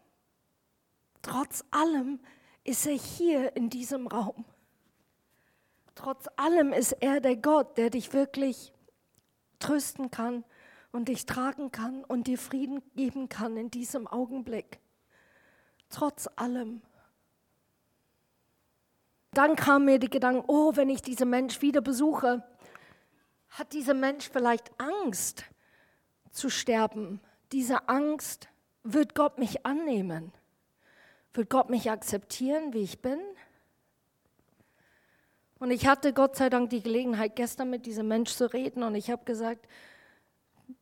Trotz 1.20 1.64
allem 1.70 2.18
ist 2.64 2.86
er 2.86 2.94
hier 2.94 3.54
in 3.56 3.68
diesem 3.68 4.06
Raum. 4.06 4.46
Trotz 5.98 6.28
allem 6.36 6.72
ist 6.72 6.92
er 6.92 7.20
der 7.20 7.34
Gott, 7.34 7.76
der 7.76 7.90
dich 7.90 8.12
wirklich 8.12 8.72
trösten 9.58 10.12
kann 10.12 10.44
und 10.92 11.08
dich 11.08 11.26
tragen 11.26 11.72
kann 11.72 12.04
und 12.04 12.28
dir 12.28 12.38
Frieden 12.38 12.84
geben 12.94 13.28
kann 13.28 13.56
in 13.56 13.68
diesem 13.68 14.06
Augenblick. 14.06 14.78
Trotz 15.90 16.28
allem. 16.36 16.82
Dann 19.32 19.56
kam 19.56 19.86
mir 19.86 19.98
die 19.98 20.08
Gedanke, 20.08 20.44
oh, 20.46 20.76
wenn 20.76 20.88
ich 20.88 21.02
diesen 21.02 21.30
Mensch 21.30 21.62
wieder 21.62 21.80
besuche, 21.80 22.46
hat 23.48 23.72
dieser 23.72 23.94
Mensch 23.94 24.30
vielleicht 24.30 24.70
Angst 24.80 25.46
zu 26.30 26.48
sterben. 26.48 27.20
Diese 27.50 27.88
Angst, 27.88 28.48
wird 28.84 29.16
Gott 29.16 29.38
mich 29.38 29.66
annehmen? 29.66 30.30
Wird 31.34 31.50
Gott 31.50 31.70
mich 31.70 31.90
akzeptieren, 31.90 32.72
wie 32.72 32.84
ich 32.84 33.02
bin? 33.02 33.18
Und 35.58 35.70
ich 35.72 35.86
hatte 35.86 36.12
Gott 36.12 36.36
sei 36.36 36.50
Dank 36.50 36.70
die 36.70 36.82
Gelegenheit, 36.82 37.34
gestern 37.34 37.70
mit 37.70 37.86
diesem 37.86 38.08
Mensch 38.08 38.30
zu 38.30 38.52
reden 38.52 38.82
und 38.82 38.94
ich 38.94 39.10
habe 39.10 39.24
gesagt, 39.24 39.66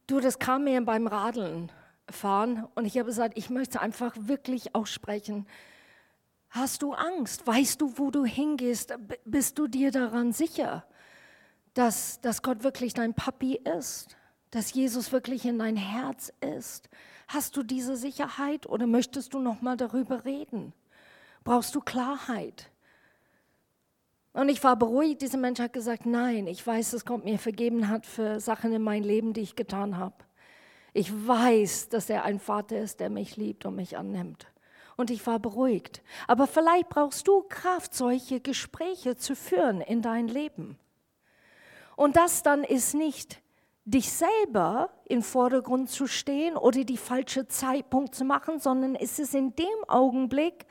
du, 0.06 0.21
das 0.21 0.38
kam 0.38 0.64
mir 0.64 0.80
beim 0.85 1.06
Radeln 1.06 1.73
fahren 2.11 2.66
und 2.75 2.85
ich 2.85 2.99
habe 2.99 3.06
gesagt, 3.06 3.38
ich 3.38 3.49
möchte 3.49 3.80
einfach 3.80 4.14
wirklich 4.18 4.75
aussprechen. 4.75 5.47
Hast 6.50 6.83
du 6.83 6.92
Angst? 6.92 7.47
Weißt 7.47 7.80
du, 7.80 7.97
wo 7.97 8.11
du 8.11 8.25
hingehst? 8.25 8.95
Bist 9.25 9.59
du 9.59 9.66
dir 9.66 9.90
daran 9.90 10.33
sicher, 10.33 10.85
dass, 11.75 12.21
dass 12.21 12.42
Gott 12.42 12.62
wirklich 12.62 12.95
dein 12.95 13.14
Papi 13.14 13.56
ist? 13.78 14.16
Dass 14.50 14.73
Jesus 14.73 15.11
wirklich 15.11 15.45
in 15.45 15.59
dein 15.59 15.76
Herz 15.76 16.33
ist? 16.40 16.88
Hast 17.28 17.56
du 17.56 17.62
diese 17.62 17.97
Sicherheit 17.97 18.66
oder 18.66 18.87
möchtest 18.87 19.35
du 19.35 19.40
noch 19.40 19.61
mal 19.61 19.76
darüber 19.76 20.25
reden? 20.25 20.73
Brauchst 21.45 21.75
du 21.75 21.80
Klarheit? 21.80 22.71
Und 24.37 24.50
ich 24.50 24.62
war 24.62 24.76
beruhigt, 24.76 25.23
dieser 25.23 25.38
Mensch 25.38 25.61
hat 25.61 25.73
gesagt, 25.73 26.05
nein, 26.05 26.47
ich 26.47 26.64
weiß, 26.66 26.90
dass 26.90 27.07
Gott 27.07 27.25
mir 27.25 27.38
vergeben 27.38 27.88
hat 27.88 28.05
für 28.05 28.38
Sachen 28.38 28.71
in 28.71 28.83
meinem 28.83 29.05
Leben, 29.05 29.33
die 29.33 29.40
ich 29.40 29.57
getan 29.57 29.97
habe. 29.97 30.14
Ich 30.93 31.11
weiß, 31.11 31.88
dass 31.88 32.11
er 32.11 32.25
ein 32.25 32.38
Vater 32.38 32.78
ist, 32.78 33.00
der 33.00 33.09
mich 33.09 33.38
liebt 33.38 33.64
und 33.64 33.76
mich 33.76 33.97
annimmt. 33.97 34.47
Und 34.99 35.11
ich 35.11 35.26
war 35.26 35.38
beruhigt. 35.38 36.02
Aber 36.26 36.47
vielleicht 36.47 36.90
brauchst 36.90 37.26
du 37.26 37.45
Kraft, 37.49 37.95
solche 37.95 38.40
Gespräche 38.40 39.16
zu 39.16 39.35
führen 39.35 39.81
in 39.81 40.02
dein 40.02 40.28
Leben. 40.28 40.78
Und 41.97 42.16
das 42.16 42.43
dann 42.43 42.62
ist 42.62 42.95
nicht 42.95 43.40
dich 43.87 44.11
selber 44.11 44.90
in 45.05 45.23
Vordergrund 45.23 45.88
zu 45.88 46.09
stehen 46.09 46.57
oder 46.57 46.83
die 46.83 46.97
falsche 46.97 47.47
Zeitpunkt 47.47 48.16
zu 48.16 48.25
machen, 48.25 48.59
sondern 48.59 48.97
es 48.97 49.21
ist 49.21 49.35
in 49.35 49.55
dem 49.55 49.85
Augenblick, 49.87 50.66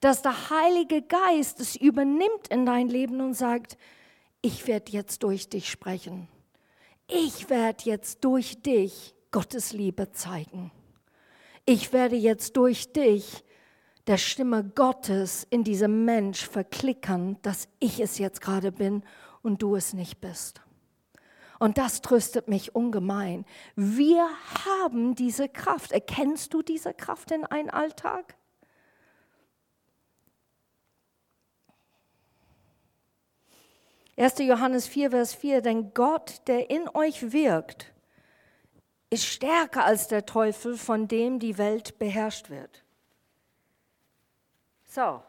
dass 0.00 0.20
der 0.20 0.50
Heilige 0.50 1.00
Geist 1.02 1.60
es 1.60 1.76
übernimmt 1.76 2.48
in 2.50 2.66
dein 2.66 2.88
Leben 2.88 3.22
und 3.22 3.32
sagt, 3.32 3.78
ich 4.42 4.66
werde 4.66 4.92
jetzt 4.92 5.22
durch 5.22 5.48
dich 5.48 5.70
sprechen. 5.70 6.28
Ich 7.08 7.48
werde 7.48 7.84
jetzt 7.84 8.22
durch 8.22 8.62
dich 8.62 9.14
Gottes 9.30 9.72
Liebe 9.72 10.12
zeigen. 10.12 10.70
Ich 11.64 11.94
werde 11.94 12.16
jetzt 12.16 12.56
durch 12.58 12.92
dich 12.92 13.44
der 14.06 14.18
Stimme 14.18 14.62
Gottes 14.74 15.46
in 15.48 15.64
diesem 15.64 16.04
Mensch 16.04 16.46
verklickern, 16.46 17.38
dass 17.42 17.68
ich 17.78 17.98
es 17.98 18.18
jetzt 18.18 18.42
gerade 18.42 18.72
bin 18.72 19.02
und 19.42 19.62
du 19.62 19.74
es 19.74 19.94
nicht 19.94 20.20
bist. 20.20 20.60
Und 21.58 21.76
das 21.76 22.02
tröstet 22.02 22.48
mich 22.48 22.74
ungemein. 22.74 23.44
Wir 23.74 24.28
haben 24.64 25.14
diese 25.14 25.48
Kraft. 25.48 25.92
Erkennst 25.92 26.54
du 26.54 26.62
diese 26.62 26.94
Kraft 26.94 27.30
in 27.30 27.44
einem 27.44 27.70
Alltag? 27.70 28.36
Erste 34.14 34.42
Johannes 34.42 34.88
4, 34.88 35.10
Vers 35.10 35.34
4, 35.34 35.62
denn 35.62 35.94
Gott, 35.94 36.42
der 36.48 36.70
in 36.70 36.88
euch 36.88 37.32
wirkt, 37.32 37.92
ist 39.10 39.24
stärker 39.24 39.84
als 39.84 40.08
der 40.08 40.26
Teufel, 40.26 40.76
von 40.76 41.06
dem 41.06 41.38
die 41.38 41.56
Welt 41.56 41.98
beherrscht 41.98 42.50
wird. 42.50 42.84
So, 44.84 45.22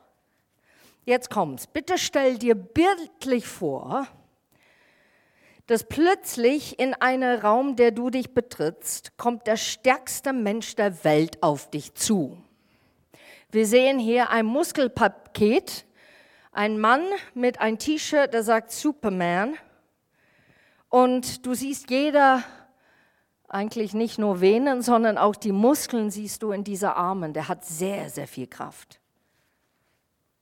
jetzt 1.06 1.30
kommt's. 1.30 1.68
Bitte 1.68 1.98
stell 1.98 2.40
dir 2.40 2.56
bildlich 2.56 3.48
vor, 3.48 4.08
dass 5.70 5.84
plötzlich 5.84 6.80
in 6.80 6.96
einen 6.96 7.42
Raum, 7.42 7.76
der 7.76 7.92
du 7.92 8.10
dich 8.10 8.34
betrittst, 8.34 9.16
kommt 9.20 9.46
der 9.46 9.56
stärkste 9.56 10.34
Mensch 10.34 10.74
der 10.74 11.04
Welt 11.04 11.44
auf 11.44 11.70
dich 11.70 11.94
zu. 11.94 12.42
Wir 13.52 13.68
sehen 13.68 14.00
hier 14.00 14.32
ein 14.32 14.48
Muskelpaket, 14.48 15.86
ein 16.52 16.80
Mann 16.80 17.04
mit 17.36 17.62
einem 17.62 17.78
T-Shirt, 17.78 18.34
der 18.34 18.42
sagt 18.42 18.72
Superman. 18.72 19.54
Und 20.90 21.46
du 21.46 21.54
siehst 21.54 21.92
jeder, 21.92 22.44
eigentlich 23.48 23.94
nicht 23.94 24.18
nur 24.18 24.42
Venen, 24.42 24.82
sondern 24.82 25.20
auch 25.20 25.36
die 25.36 25.52
Muskeln 25.52 26.10
siehst 26.10 26.42
du 26.42 26.52
in 26.52 26.64
dieser 26.64 26.96
Armen. 26.96 27.32
Der 27.32 27.48
hat 27.48 27.64
sehr, 27.64 28.10
sehr 28.10 28.28
viel 28.28 28.48
Kraft. 28.48 29.00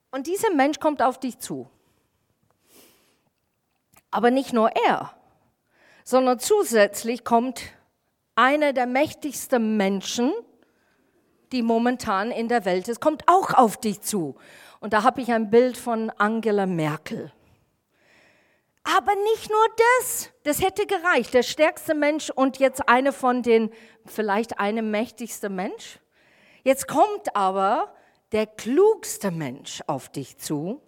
Und 0.09 0.27
dieser 0.27 0.53
Mensch 0.53 0.79
kommt 0.79 1.01
auf 1.01 1.19
dich 1.19 1.37
zu. 1.37 1.69
Aber 4.09 4.31
nicht 4.31 4.53
nur 4.53 4.71
er 4.71 5.16
sondern 6.07 6.39
zusätzlich 6.39 7.25
kommt 7.25 7.61
einer 8.33 8.71
der 8.71 8.85
mächtigsten 8.85 9.75
Menschen, 9.75 10.31
die 11.51 11.61
momentan 11.61 12.31
in 12.31 12.47
der 12.47 12.63
Welt 12.63 12.87
ist, 12.87 13.01
kommt 13.01 13.27
auch 13.27 13.53
auf 13.53 13.75
dich 13.75 13.99
zu. 13.99 14.37
Und 14.79 14.93
da 14.93 15.03
habe 15.03 15.19
ich 15.19 15.33
ein 15.33 15.49
Bild 15.49 15.75
von 15.75 16.09
Angela 16.11 16.65
Merkel. 16.65 17.33
Aber 18.85 19.15
nicht 19.15 19.49
nur 19.49 19.67
das, 19.99 20.29
das 20.43 20.61
hätte 20.61 20.85
gereicht. 20.85 21.33
Der 21.33 21.43
stärkste 21.43 21.93
Mensch 21.93 22.29
und 22.29 22.57
jetzt 22.57 22.87
eine 22.87 23.11
von 23.11 23.43
den, 23.43 23.69
vielleicht 24.05 24.61
eine 24.61 24.83
mächtigste 24.83 25.49
Mensch. 25.49 25.99
Jetzt 26.63 26.87
kommt 26.87 27.35
aber 27.35 27.93
der 28.31 28.47
klugste 28.47 29.29
Mensch 29.29 29.83
auf 29.87 30.07
dich 30.07 30.37
zu. 30.37 30.81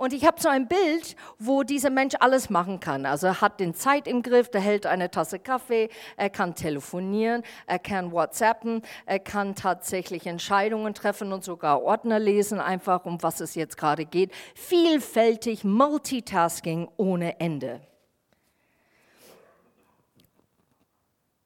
Und 0.00 0.14
ich 0.14 0.24
habe 0.24 0.40
so 0.40 0.48
ein 0.48 0.66
Bild, 0.66 1.14
wo 1.38 1.62
dieser 1.62 1.90
Mensch 1.90 2.14
alles 2.20 2.48
machen 2.48 2.80
kann. 2.80 3.04
Also 3.04 3.26
er 3.26 3.42
hat 3.42 3.60
den 3.60 3.74
Zeit 3.74 4.08
im 4.08 4.22
Griff, 4.22 4.48
der 4.48 4.62
hält 4.62 4.86
eine 4.86 5.10
Tasse 5.10 5.38
Kaffee, 5.38 5.90
er 6.16 6.30
kann 6.30 6.54
telefonieren, 6.54 7.42
er 7.66 7.78
kann 7.78 8.10
WhatsAppen, 8.10 8.80
er 9.04 9.18
kann 9.18 9.54
tatsächlich 9.54 10.26
Entscheidungen 10.26 10.94
treffen 10.94 11.34
und 11.34 11.44
sogar 11.44 11.82
Ordner 11.82 12.18
lesen, 12.18 12.60
einfach 12.60 13.04
um 13.04 13.22
was 13.22 13.40
es 13.40 13.54
jetzt 13.54 13.76
gerade 13.76 14.06
geht. 14.06 14.32
Vielfältig, 14.54 15.64
Multitasking 15.64 16.88
ohne 16.96 17.38
Ende. 17.38 17.82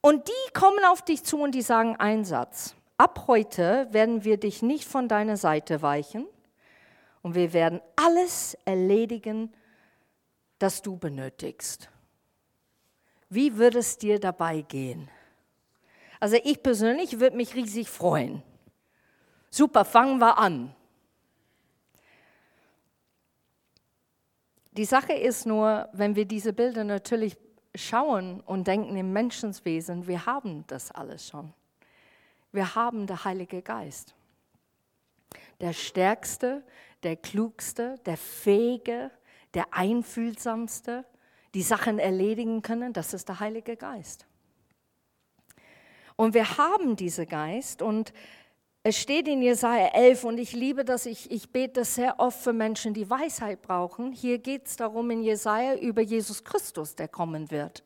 Und 0.01 0.29
die 0.29 0.53
kommen 0.53 0.85
auf 0.85 1.03
dich 1.03 1.25
zu 1.25 1.41
und 1.41 1.57
die 1.57 1.63
sagen 1.63 1.97
einen 1.97 2.25
Satz. 2.25 2.77
Ab 2.99 3.25
heute 3.27 3.89
werden 3.91 4.23
wir 4.23 4.37
dich 4.37 4.63
nicht 4.63 4.85
von 4.85 5.09
deiner 5.09 5.37
Seite 5.37 5.83
weichen 5.83 6.29
und 7.25 7.35
wir 7.35 7.55
werden 7.55 7.81
alles 7.97 8.55
erledigen, 8.67 9.51
das 10.59 10.83
du 10.83 10.99
benötigst. 10.99 11.89
Wie 13.31 13.57
würde 13.57 13.79
es 13.79 13.97
dir 13.97 14.21
dabei 14.21 14.61
gehen? 14.61 15.09
Also 16.21 16.37
ich 16.45 16.63
persönlich 16.63 17.19
würde 17.19 17.37
mich 17.37 17.55
riesig 17.55 17.89
freuen. 17.89 18.43
Super, 19.49 19.87
fangen 19.87 20.19
wir 20.19 20.37
an. 20.37 20.77
Die 24.73 24.85
Sache 24.85 25.15
ist 25.15 25.47
nur, 25.47 25.89
wenn 25.95 26.17
wir 26.17 26.27
diese 26.27 26.53
Bilder 26.53 26.85
natürlich 26.85 27.39
schauen 27.75 28.43
und 28.43 28.67
denken 28.67 28.97
im 28.99 29.15
Menschenswesen, 29.15 30.07
wir 30.07 30.27
haben 30.27 30.67
das 30.67 30.91
alles 30.91 31.27
schon. 31.27 31.55
Wir 32.53 32.75
haben 32.75 33.07
den 33.07 33.25
Heiligen 33.25 33.65
Geist. 33.65 34.15
Der 35.61 35.73
stärkste, 35.73 36.63
der 37.05 37.17
klugste, 37.17 37.97
der 38.07 38.17
fähige, 38.17 39.11
der 39.55 39.73
einfühlsamste, 39.73 41.05
die 41.55 41.63
Sachen 41.63 41.99
erledigen 41.99 42.63
können, 42.63 42.93
das 42.93 43.15
ist 43.15 43.29
der 43.29 43.41
Heilige 43.41 43.77
Geist. 43.77 44.27
Und 46.17 46.35
wir 46.35 46.59
haben 46.59 46.97
diesen 46.97 47.27
Geist 47.27 47.83
und 47.83 48.13
es 48.83 48.99
steht 48.99 49.29
in 49.29 49.41
Jesaja 49.41 49.89
11 49.95 50.25
und 50.25 50.39
ich 50.39 50.53
liebe 50.53 50.85
das, 50.85 51.07
ich, 51.07 51.31
ich 51.31 51.51
bete 51.51 51.85
sehr 51.85 52.21
oft 52.21 52.39
für 52.39 52.53
Menschen, 52.53 52.93
die 52.93 53.09
Weisheit 53.09 53.63
brauchen. 53.63 54.13
Hier 54.13 54.39
geht 54.39 54.67
es 54.67 54.77
darum 54.77 55.11
in 55.11 55.23
Jesaja 55.23 55.75
über 55.77 56.03
Jesus 56.03 56.45
Christus, 56.45 56.95
der 56.95 57.09
kommen 57.09 57.51
wird. 57.51 57.83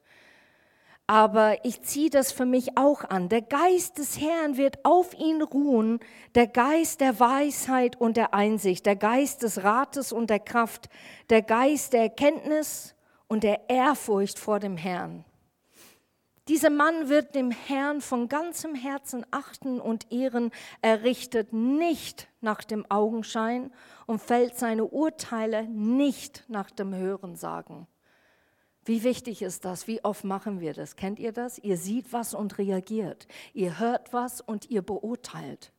Aber 1.09 1.65
ich 1.65 1.83
ziehe 1.83 2.11
das 2.11 2.31
für 2.31 2.45
mich 2.45 2.79
auch 2.79 3.03
an. 3.03 3.29
Der 3.29 3.43
Geist 3.43 3.99
des 3.99 4.21
Herrn 4.21 4.57
wird 4.57 4.85
auf 4.85 5.13
ihn 5.15 5.43
ruhen, 5.43 5.99
der 6.37 6.47
Geist 6.47 7.01
der 7.01 7.19
Weisheit 7.19 8.01
und 8.01 8.17
der 8.17 8.33
Einsicht, 8.33 8.87
der 8.87 8.95
Geist 8.95 9.43
des 9.43 9.65
Rates 9.65 10.13
und 10.13 10.31
der 10.31 10.39
Kraft, 10.39 10.89
der 11.31 11.43
Geist 11.43 11.95
der 11.95 12.03
Erkenntnis 12.03 12.95
und 13.27 13.43
der 13.43 13.69
Ehrfurcht 13.69 14.39
vor 14.39 14.61
dem 14.61 14.77
Herrn 14.77 15.25
dieser 16.49 16.71
Mann 16.71 17.09
wird 17.09 17.35
dem 17.35 17.51
Herrn 17.51 18.01
von 18.01 18.29
ganzem 18.29 18.75
Herzen 18.75 19.27
achten 19.31 19.81
und 19.81 20.11
ehren. 20.11 20.51
Er 20.81 21.03
richtet 21.03 21.53
nicht 21.53 22.29
nach 22.41 22.65
dem 22.65 22.91
Augenschein 22.91 23.71
und 24.07 24.23
fällt 24.23 24.57
seine 24.57 24.87
Urteile 24.87 25.69
nicht 25.69 26.45
nach 26.49 26.71
dem 26.71 26.95
Hörensagen. 26.95 27.87
Wie 28.89 29.05
wichtig 29.05 29.43
ist 29.43 29.65
das? 29.65 29.87
Wie 29.87 30.03
oft 30.03 30.25
machen 30.25 30.61
wir 30.61 30.73
das? 30.73 30.97
Kennt 30.97 31.19
ihr 31.19 31.33
das? 31.33 31.59
Ihr 31.59 31.77
seht 31.77 32.13
was 32.13 32.35
und 32.35 32.59
reagiert. 32.59 33.29
Ihr 33.53 33.79
hört 33.79 34.13
was 34.13 34.41
und 34.41 34.71
ihr 34.71 34.83
beurteilt. 34.83 35.73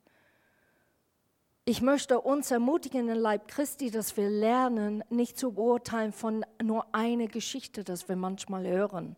Ich 1.65 1.81
möchte 1.81 2.21
uns 2.21 2.51
ermutigen 2.51 3.09
in 3.09 3.17
Leib 3.17 3.47
Christi, 3.47 3.91
dass 3.91 4.15
wir 4.15 4.29
lernen, 4.29 5.03
nicht 5.09 5.37
zu 5.37 5.51
beurteilen 5.51 6.13
von 6.13 6.45
nur 6.63 6.85
einer 6.93 7.27
Geschichte, 7.27 7.83
das 7.83 8.07
wir 8.07 8.15
manchmal 8.15 8.65
hören 8.65 9.15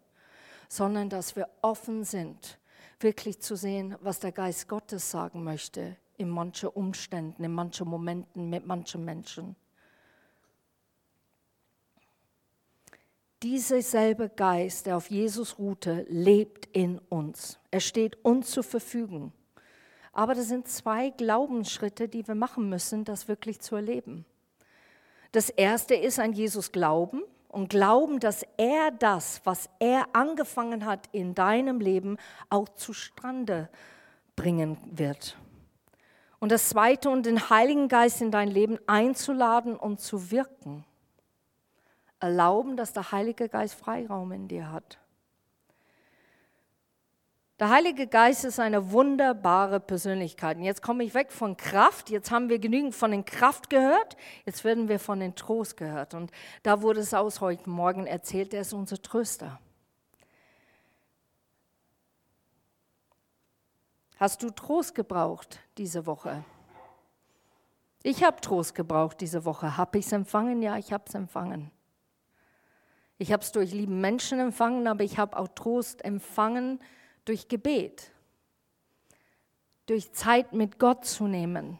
sondern 0.72 1.10
dass 1.10 1.36
wir 1.36 1.50
offen 1.62 2.06
sind, 2.06 2.58
wirklich 3.02 3.42
zu 3.42 3.58
sehen, 3.58 3.98
was 4.00 4.20
der 4.20 4.32
Geist 4.32 4.70
Gottes 4.70 5.12
sagen 5.12 5.44
möchte 5.44 5.98
in 6.16 6.30
manchen 6.30 6.70
Umständen, 6.70 7.44
in 7.44 7.52
manchen 7.52 7.90
Momenten 7.90 8.50
mit 8.50 8.66
manchen 8.66 9.04
Menschen. 9.04 9.58
Dieser 13.44 13.82
selbe 13.82 14.30
Geist, 14.30 14.86
der 14.86 14.98
auf 14.98 15.10
Jesus 15.10 15.58
ruhte, 15.58 16.06
lebt 16.10 16.68
in 16.74 17.00
uns. 17.10 17.58
Er 17.72 17.80
steht 17.80 18.24
uns 18.24 18.52
zur 18.52 18.64
Verfügung. 18.64 19.32
Aber 20.14 20.36
das 20.36 20.48
sind 20.48 20.68
zwei 20.68 21.10
Glaubensschritte, 21.10 22.08
die 22.08 22.28
wir 22.28 22.36
machen 22.36 22.70
müssen, 22.70 23.04
das 23.04 23.28
wirklich 23.28 23.60
zu 23.60 23.76
erleben. 23.76 24.26
Das 25.32 25.50
erste 25.50 25.96
ist 25.96 26.20
an 26.20 26.34
Jesus 26.34 26.72
glauben 26.72 27.24
und 27.48 27.70
glauben, 27.70 28.20
dass 28.20 28.46
er 28.58 28.92
das, 28.92 29.42
was 29.44 29.70
er 29.80 30.08
angefangen 30.14 30.86
hat 30.86 31.10
in 31.12 31.34
deinem 31.34 31.80
Leben, 31.80 32.18
auch 32.50 32.70
zustande 32.70 33.70
bringen 34.36 34.78
wird. 34.92 35.38
Und 36.40 36.52
das 36.52 36.70
Zweite, 36.70 37.10
und 37.10 37.26
den 37.26 37.50
Heiligen 37.50 37.88
Geist 37.88 38.22
in 38.22 38.32
dein 38.32 38.50
Leben 38.50 38.78
einzuladen 38.88 39.76
und 39.76 40.00
zu 40.00 40.32
wirken. 40.32 40.86
Erlauben, 42.22 42.78
dass 42.78 42.94
der 42.94 43.12
Heilige 43.12 43.50
Geist 43.50 43.76
Freiraum 43.76 44.32
in 44.32 44.48
dir 44.48 44.72
hat. 44.72 45.00
Der 47.62 47.70
Heilige 47.70 48.08
Geist 48.08 48.44
ist 48.44 48.60
eine 48.60 48.92
wunderbare 48.92 49.80
Persönlichkeit. 49.80 50.58
Und 50.58 50.64
jetzt 50.64 50.82
komme 50.82 51.04
ich 51.04 51.14
weg 51.14 51.32
von 51.32 51.58
Kraft. 51.58 52.10
Jetzt 52.10 52.32
haben 52.32 52.50
wir 52.50 52.58
genügend 52.58 52.96
von 52.96 53.12
den 53.12 53.24
Kraft 53.24 53.70
gehört. 53.70 54.18
Jetzt 54.46 54.64
werden 54.64 54.88
wir 54.88 55.00
von 55.00 55.20
den 55.20 55.36
Trost 55.36 55.78
gehört. 55.78 56.16
Und 56.16 56.32
da 56.64 56.82
wurde 56.82 57.02
es 57.02 57.14
aus 57.14 57.40
heute 57.40 57.70
Morgen 57.70 58.08
erzählt, 58.08 58.56
er 58.56 58.62
ist 58.62 58.74
unser 58.74 59.00
Tröster. 59.00 59.60
Hast 64.18 64.42
du 64.42 64.50
Trost 64.50 64.96
gebraucht 64.96 65.60
diese 65.78 66.06
Woche? 66.06 66.44
Ich 68.04 68.24
habe 68.24 68.42
Trost 68.42 68.74
gebraucht 68.74 69.22
diese 69.22 69.46
Woche. 69.46 69.78
Habe 69.78 70.00
ich 70.00 70.08
es 70.08 70.12
empfangen? 70.12 70.64
Ja, 70.64 70.78
ich 70.78 70.92
habe 70.92 71.04
es 71.08 71.14
empfangen. 71.14 71.72
Ich 73.22 73.32
habe 73.32 73.44
es 73.44 73.52
durch 73.52 73.72
lieben 73.72 74.02
Menschen 74.02 74.40
empfangen, 74.40 74.88
aber 74.88 75.04
ich 75.04 75.20
habe 75.20 75.38
auch 75.38 75.48
Trost 75.50 76.04
empfangen 76.04 76.80
durch 77.24 77.48
Gebet, 77.48 78.10
durch 79.86 80.12
Zeit 80.12 80.54
mit 80.54 80.80
Gott 80.80 81.06
zu 81.06 81.28
nehmen. 81.28 81.78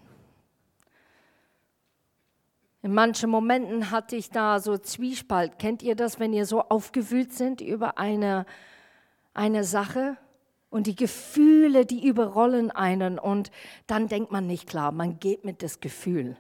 In 2.84 2.94
manchen 2.94 3.32
Momenten 3.32 3.90
hatte 3.90 4.18
ich 4.18 4.30
da 4.30 4.60
so 4.60 4.78
Zwiespalt. 4.78 5.58
Kennt 5.58 5.82
ihr 5.82 5.96
das, 5.96 6.20
wenn 6.20 6.32
ihr 6.32 6.46
so 6.46 6.62
aufgewühlt 6.62 7.34
sind 7.34 7.60
über 7.60 7.98
eine, 7.98 8.46
eine 9.34 9.64
Sache 9.64 10.18
und 10.70 10.86
die 10.86 10.96
Gefühle, 10.96 11.88
die 11.88 12.06
überrollen 12.08 12.70
einen 12.70 13.18
und 13.18 13.50
dann 13.88 14.08
denkt 14.08 14.32
man 14.32 14.46
nicht 14.46 14.70
klar, 14.70 14.92
man 14.92 15.20
geht 15.20 15.44
mit 15.44 15.64
das 15.64 15.80
Gefühl. 15.80 16.38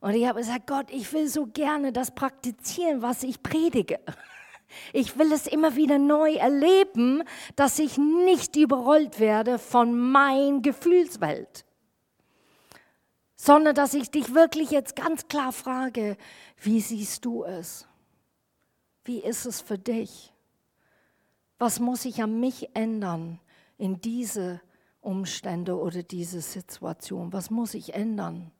Und 0.00 0.14
ich 0.14 0.26
habe 0.26 0.40
gesagt, 0.40 0.66
Gott, 0.66 0.90
ich 0.90 1.12
will 1.12 1.28
so 1.28 1.46
gerne 1.46 1.92
das 1.92 2.14
praktizieren, 2.14 3.02
was 3.02 3.22
ich 3.22 3.42
predige. 3.42 4.00
Ich 4.92 5.18
will 5.18 5.32
es 5.32 5.46
immer 5.46 5.76
wieder 5.76 5.98
neu 5.98 6.34
erleben, 6.34 7.22
dass 7.56 7.78
ich 7.78 7.96
nicht 7.96 8.54
überrollt 8.54 9.18
werde 9.18 9.58
von 9.58 9.98
mein 9.98 10.60
Gefühlswelt, 10.60 11.64
sondern 13.34 13.74
dass 13.74 13.94
ich 13.94 14.10
dich 14.10 14.34
wirklich 14.34 14.70
jetzt 14.70 14.94
ganz 14.94 15.26
klar 15.26 15.52
frage, 15.52 16.18
wie 16.58 16.82
siehst 16.82 17.24
du 17.24 17.44
es? 17.44 17.88
Wie 19.06 19.20
ist 19.20 19.46
es 19.46 19.62
für 19.62 19.78
dich? 19.78 20.34
Was 21.58 21.80
muss 21.80 22.04
ich 22.04 22.22
an 22.22 22.38
mich 22.38 22.76
ändern 22.76 23.40
in 23.78 24.02
diese 24.02 24.60
Umstände 25.00 25.78
oder 25.78 26.02
diese 26.02 26.42
Situation? 26.42 27.32
Was 27.32 27.48
muss 27.48 27.72
ich 27.72 27.94
ändern? 27.94 28.52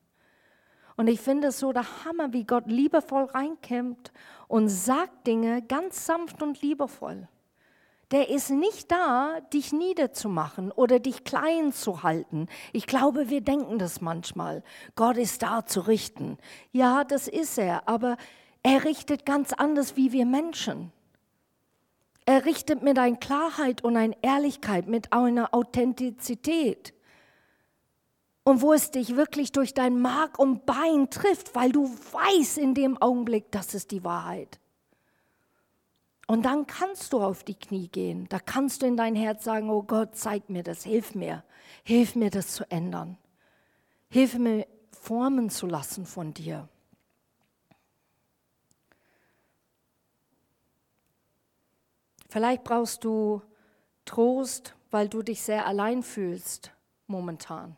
Und 0.99 1.07
ich 1.07 1.21
finde 1.21 1.49
es 1.49 1.61
so 1.61 1.73
der 1.73 2.05
Hammer, 2.05 2.33
wie 2.33 2.43
Gott 2.43 2.67
liebevoll 2.67 3.27
reinkommt 3.27 4.13
und 4.49 4.69
sagt 4.69 5.29
Dinge 5.29 5.63
ganz 5.63 6.05
sanft 6.05 6.43
und 6.43 6.61
liebevoll. 6.61 7.29
Der 8.11 8.31
ist 8.31 8.51
nicht 8.51 8.91
da, 8.91 9.39
dich 9.55 9.73
niederzumachen 9.73 10.73
oder 10.73 10.99
dich 10.99 11.23
klein 11.23 11.73
zu 11.73 12.03
halten. 12.03 12.49
Ich 12.73 12.89
glaube, 12.89 13.31
wir 13.31 13.43
denken 13.43 13.79
das 13.79 14.01
manchmal. 14.01 14.65
Gott 14.97 15.19
ist 15.19 15.43
da 15.43 15.65
zu 15.65 15.83
richten. 15.83 16.37
Ja, 16.73 17.05
das 17.05 17.29
ist 17.29 17.59
er, 17.59 17.89
aber 17.89 18.17
er 18.65 18.83
richtet 18.83 19.25
ganz 19.25 19.53
anders 19.53 19.95
wie 19.95 20.11
wir 20.11 20.27
Menschen. 20.27 20.91
Er 22.27 22.45
richtet 22.45 22.83
mit 22.83 22.99
einer 22.99 23.19
Klarheit 23.19 23.85
und 23.85 23.97
einer 23.97 24.17
Ehrlichkeit, 24.23 24.89
mit 24.89 25.13
einer 25.13 25.55
Authentizität 25.55 26.93
und 28.49 28.63
wo 28.63 28.73
es 28.73 28.91
dich 28.91 29.15
wirklich 29.15 29.53
durch 29.53 29.75
dein 29.75 30.01
Mark 30.01 30.39
und 30.39 30.65
Bein 30.65 31.11
trifft, 31.11 31.55
weil 31.55 31.71
du 31.71 31.85
weißt 31.85 32.57
in 32.57 32.73
dem 32.73 32.97
Augenblick, 32.97 33.53
das 33.53 33.75
ist 33.75 33.91
die 33.91 34.05
Wahrheit. 34.05 34.59
Und 36.27 36.47
dann 36.47 36.67
kannst 36.67 37.13
du 37.13 37.21
auf 37.21 37.45
die 37.45 37.57
Knie 37.57 37.89
gehen. 37.89 38.27
Da 38.31 38.39
kannst 38.39 38.81
du 38.81 38.87
in 38.87 38.97
dein 38.97 39.15
Herz 39.15 39.45
sagen, 39.45 39.69
oh 39.69 39.83
Gott, 39.83 40.17
zeig 40.17 40.49
mir 40.49 40.63
das, 40.63 40.83
hilf 40.83 41.15
mir, 41.15 41.45
hilf 41.85 42.17
mir 42.17 42.31
das 42.31 42.55
zu 42.55 42.65
ändern. 42.71 43.19
Hilf 44.09 44.39
mir, 44.39 44.67
formen 44.99 45.51
zu 45.51 45.67
lassen 45.67 46.07
von 46.07 46.33
dir. 46.33 46.71
Vielleicht 52.31 52.65
brauchst 52.65 53.05
du 53.05 53.43
Trost, 54.07 54.75
weil 54.91 55.11
du 55.11 55.23
dich 55.23 55.43
sehr 55.43 55.67
allein 55.67 56.03
fühlst 56.03 56.73
momentan. 57.09 57.77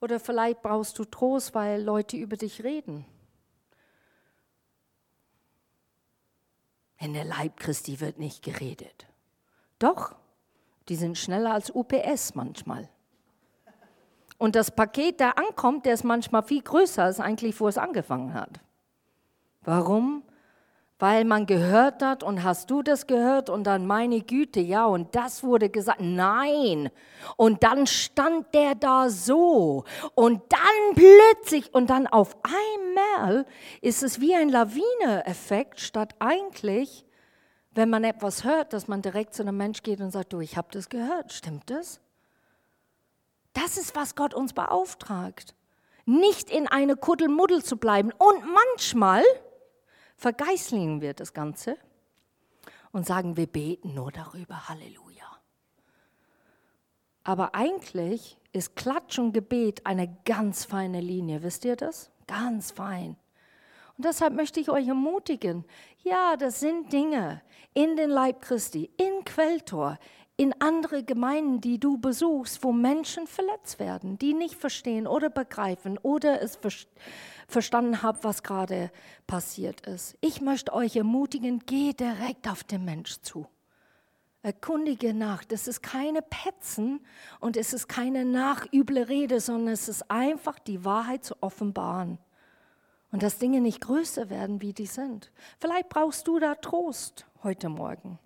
Oder 0.00 0.20
vielleicht 0.20 0.62
brauchst 0.62 0.98
du 0.98 1.04
Trost, 1.04 1.54
weil 1.54 1.82
Leute 1.82 2.16
über 2.16 2.36
dich 2.36 2.62
reden. 2.62 3.04
In 6.98 7.12
der 7.12 7.24
Leib 7.24 7.58
Christi 7.58 8.00
wird 8.00 8.18
nicht 8.18 8.42
geredet. 8.42 9.06
Doch, 9.78 10.14
die 10.88 10.96
sind 10.96 11.18
schneller 11.18 11.52
als 11.52 11.70
UPS 11.74 12.34
manchmal. 12.34 12.88
Und 14.38 14.54
das 14.54 14.70
Paket, 14.70 15.20
der 15.20 15.38
ankommt, 15.38 15.86
der 15.86 15.94
ist 15.94 16.04
manchmal 16.04 16.42
viel 16.42 16.62
größer 16.62 17.04
als 17.04 17.20
eigentlich, 17.20 17.58
wo 17.58 17.68
es 17.68 17.78
angefangen 17.78 18.34
hat. 18.34 18.60
Warum? 19.62 20.22
Weil 20.98 21.24
man 21.24 21.44
gehört 21.44 22.02
hat 22.02 22.22
und 22.22 22.42
hast 22.42 22.70
du 22.70 22.82
das 22.82 23.06
gehört 23.06 23.50
und 23.50 23.64
dann 23.64 23.86
meine 23.86 24.22
Güte, 24.22 24.60
ja, 24.60 24.86
und 24.86 25.14
das 25.14 25.44
wurde 25.44 25.68
gesagt, 25.68 26.00
nein. 26.00 26.90
Und 27.36 27.62
dann 27.62 27.86
stand 27.86 28.54
der 28.54 28.74
da 28.74 29.10
so 29.10 29.84
und 30.14 30.42
dann 30.48 30.94
plötzlich 30.94 31.74
und 31.74 31.90
dann 31.90 32.06
auf 32.06 32.34
einmal 32.42 33.44
ist 33.82 34.02
es 34.02 34.20
wie 34.20 34.34
ein 34.34 34.48
Lawine-Effekt, 34.48 35.80
statt 35.80 36.14
eigentlich, 36.18 37.04
wenn 37.72 37.90
man 37.90 38.02
etwas 38.02 38.44
hört, 38.44 38.72
dass 38.72 38.88
man 38.88 39.02
direkt 39.02 39.34
zu 39.34 39.42
einem 39.42 39.58
Mensch 39.58 39.82
geht 39.82 40.00
und 40.00 40.10
sagt, 40.10 40.32
du, 40.32 40.40
ich 40.40 40.56
habe 40.56 40.68
das 40.70 40.88
gehört, 40.88 41.34
stimmt 41.34 41.68
das? 41.68 42.00
Das 43.52 43.76
ist, 43.76 43.94
was 43.94 44.14
Gott 44.14 44.34
uns 44.34 44.52
beauftragt. 44.52 45.54
Nicht 46.04 46.50
in 46.50 46.68
eine 46.68 46.96
Kuddelmuddel 46.96 47.62
zu 47.64 47.76
bleiben. 47.76 48.12
Und 48.16 48.44
manchmal 48.44 49.22
vergeißeln 50.16 51.00
wir 51.00 51.14
das 51.14 51.32
Ganze 51.32 51.76
und 52.92 53.06
sagen, 53.06 53.36
wir 53.36 53.46
beten 53.46 53.94
nur 53.94 54.12
darüber. 54.12 54.68
Halleluja. 54.68 55.24
Aber 57.24 57.54
eigentlich 57.54 58.38
ist 58.52 58.76
Klatsch 58.76 59.18
und 59.18 59.32
Gebet 59.32 59.84
eine 59.84 60.16
ganz 60.24 60.64
feine 60.64 61.00
Linie. 61.00 61.42
Wisst 61.42 61.64
ihr 61.64 61.76
das? 61.76 62.10
Ganz 62.26 62.70
fein. 62.70 63.16
Und 63.96 64.04
deshalb 64.04 64.34
möchte 64.34 64.60
ich 64.60 64.70
euch 64.70 64.88
ermutigen, 64.88 65.64
ja, 66.02 66.36
das 66.36 66.60
sind 66.60 66.92
Dinge 66.92 67.42
in 67.74 67.96
den 67.96 68.10
Leib 68.10 68.42
Christi, 68.42 68.90
in 68.96 69.24
Quelltor, 69.24 69.98
in 70.36 70.54
andere 70.60 71.02
Gemeinden, 71.02 71.60
die 71.60 71.80
du 71.80 71.98
besuchst, 71.98 72.62
wo 72.62 72.72
Menschen 72.72 73.26
verletzt 73.26 73.78
werden, 73.78 74.18
die 74.18 74.34
nicht 74.34 74.54
verstehen 74.54 75.06
oder 75.06 75.30
begreifen 75.30 75.98
oder 75.98 76.42
es 76.42 76.58
verstanden 77.46 78.02
haben, 78.02 78.18
was 78.22 78.42
gerade 78.42 78.90
passiert 79.26 79.82
ist. 79.82 80.16
Ich 80.20 80.40
möchte 80.40 80.72
euch 80.72 80.96
ermutigen, 80.96 81.62
geh 81.66 81.92
direkt 81.92 82.48
auf 82.48 82.64
den 82.64 82.84
Mensch 82.84 83.20
zu. 83.20 83.46
Erkundige 84.42 85.12
nach. 85.12 85.44
Das 85.44 85.66
ist 85.66 85.82
keine 85.82 86.22
Petzen 86.22 87.04
und 87.40 87.56
es 87.56 87.72
ist 87.72 87.88
keine 87.88 88.24
nachüble 88.24 89.08
Rede, 89.08 89.40
sondern 89.40 89.74
es 89.74 89.88
ist 89.88 90.10
einfach 90.10 90.58
die 90.58 90.84
Wahrheit 90.84 91.24
zu 91.24 91.34
offenbaren. 91.42 92.18
Und 93.10 93.22
dass 93.22 93.38
Dinge 93.38 93.60
nicht 93.60 93.80
größer 93.80 94.30
werden, 94.30 94.60
wie 94.60 94.72
die 94.72 94.86
sind. 94.86 95.32
Vielleicht 95.58 95.88
brauchst 95.88 96.26
du 96.28 96.38
da 96.38 96.54
Trost 96.54 97.26
heute 97.42 97.68
Morgen. 97.68 98.18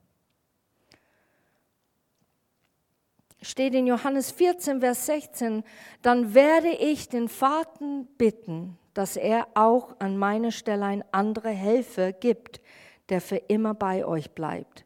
steht 3.43 3.75
in 3.75 3.87
Johannes 3.87 4.31
14, 4.33 4.81
Vers 4.81 5.07
16, 5.07 5.65
dann 6.03 6.35
werde 6.35 6.69
ich 6.69 7.09
den 7.09 7.29
Vater 7.29 8.05
bitten, 8.19 8.79
dass 8.94 9.16
er 9.16 9.48
auch 9.55 9.96
an 9.98 10.16
meine 10.16 10.53
Stelle 10.53 10.85
ein 10.85 11.05
anderer 11.12 11.50
Helfer 11.50 12.12
gibt, 12.12 12.61
der 13.09 13.20
für 13.20 13.37
immer 13.37 13.74
bei 13.74 14.05
euch 14.05 14.33
bleibt. 14.33 14.85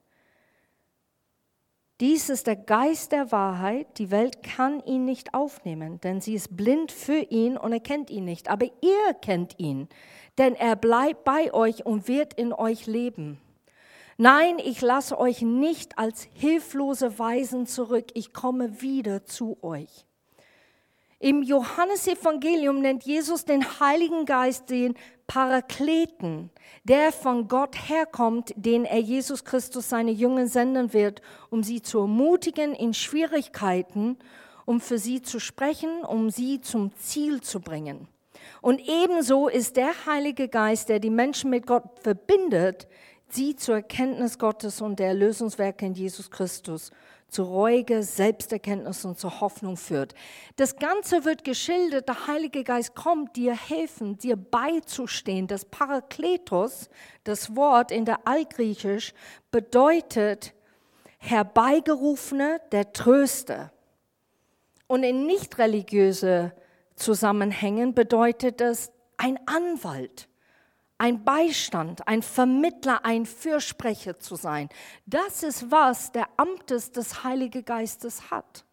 Dies 2.01 2.29
ist 2.29 2.49
der 2.49 2.57
Geist 2.57 3.13
der 3.13 3.31
Wahrheit. 3.31 3.99
Die 3.99 4.11
Welt 4.11 4.43
kann 4.43 4.81
ihn 4.85 5.05
nicht 5.05 5.33
aufnehmen, 5.33 6.01
denn 6.01 6.21
sie 6.21 6.35
ist 6.35 6.57
blind 6.57 6.91
für 6.91 7.19
ihn 7.19 7.57
und 7.57 7.73
erkennt 7.73 8.11
ihn 8.11 8.25
nicht. 8.25 8.51
Aber 8.51 8.67
ihr 8.67 9.15
kennt 9.23 9.59
ihn, 9.61 9.89
denn 10.37 10.57
er 10.57 10.75
bleibt 10.75 11.23
bei 11.25 11.55
euch 11.55 11.87
und 11.87 12.09
wird 12.09 12.35
in 12.35 12.53
euch 12.53 12.87
leben. 12.87 13.41
Nein, 14.17 14.59
ich 14.59 14.81
lasse 14.81 15.19
euch 15.19 15.43
nicht 15.43 15.99
als 15.99 16.29
hilflose 16.35 17.19
Weisen 17.19 17.67
zurück, 17.67 18.07
ich 18.15 18.33
komme 18.33 18.81
wieder 18.81 19.25
zu 19.25 19.57
euch. 19.63 20.05
Im 21.25 21.43
Johannesevangelium 21.43 22.83
nennt 22.83 23.05
Jesus 23.05 23.47
den 23.47 23.81
Heiligen 23.81 24.27
Geist 24.27 24.69
den 24.69 24.93
Parakleten, 25.27 26.51
der 26.83 27.13
von 27.13 27.49
Gott 27.49 27.89
herkommt, 27.89 28.53
den 28.57 28.85
er 28.85 28.99
Jesus 28.99 29.43
Christus 29.43 29.89
seine 29.89 30.11
Jünger 30.11 30.49
senden 30.49 30.93
wird, 30.93 31.23
um 31.49 31.63
sie 31.63 31.81
zu 31.81 32.01
ermutigen 32.01 32.75
in 32.75 32.93
Schwierigkeiten, 32.93 34.19
um 34.67 34.83
für 34.83 34.99
sie 34.99 35.23
zu 35.23 35.41
sprechen, 35.41 36.05
um 36.05 36.29
sie 36.29 36.61
zum 36.61 36.95
Ziel 36.97 37.41
zu 37.41 37.61
bringen. 37.61 38.07
Und 38.61 38.87
ebenso 38.87 39.49
ist 39.49 39.79
der 39.79 40.05
Heilige 40.05 40.49
Geist, 40.49 40.91
der 40.91 40.99
die 40.99 41.09
Menschen 41.09 41.49
mit 41.49 41.67
Gott 41.67 41.85
verbindet, 42.03 42.87
sie 43.31 43.57
zur 43.57 43.77
Erkenntnis 43.77 44.39
Gottes 44.39 44.83
und 44.83 44.99
der 44.99 45.09
Erlösungswerke 45.09 45.87
in 45.87 45.95
Jesus 45.95 46.31
Christus, 46.31 46.91
zu 47.29 47.43
reuiger 47.43 48.03
Selbsterkenntnis 48.03 49.05
und 49.05 49.19
zur 49.19 49.41
Hoffnung 49.41 49.77
führt. 49.77 50.15
Das 50.57 50.77
Ganze 50.77 51.25
wird 51.25 51.45
geschildert, 51.45 52.09
der 52.09 52.27
Heilige 52.27 52.65
Geist 52.65 52.95
kommt, 52.95 53.37
dir 53.37 53.55
helfen, 53.55 54.19
dir 54.19 54.37
beizustehen. 54.37 55.47
Das 55.47 55.65
Parakletos, 55.65 56.89
das 57.25 57.57
Wort 57.57 57.91
in 57.91 58.05
der 58.05 58.27
Altgriechisch, 58.27 59.13
bedeutet 59.51 60.55
Herbeigerufene, 61.19 62.61
der 62.73 62.93
Tröster. 62.93 63.73
Und 64.87 65.03
in 65.03 65.27
nicht 65.27 65.59
religiöse 65.59 66.53
Zusammenhängen 66.95 67.95
bedeutet 67.95 68.61
es 68.61 68.93
ein 69.17 69.39
Anwalt 69.47 70.29
ein 70.99 71.25
Beistand, 71.25 72.07
ein 72.07 72.23
Vermittler, 72.23 73.05
ein 73.05 73.27
Fürsprecher 73.27 74.19
zu 74.19 74.37
sein. 74.37 74.69
Das 75.07 75.43
ist, 75.43 75.71
was 75.71 76.13
der 76.13 76.29
Amtes 76.37 76.93
des 76.93 77.25
Heiligen 77.25 77.65
Geistes 77.65 78.31
hat. 78.31 78.65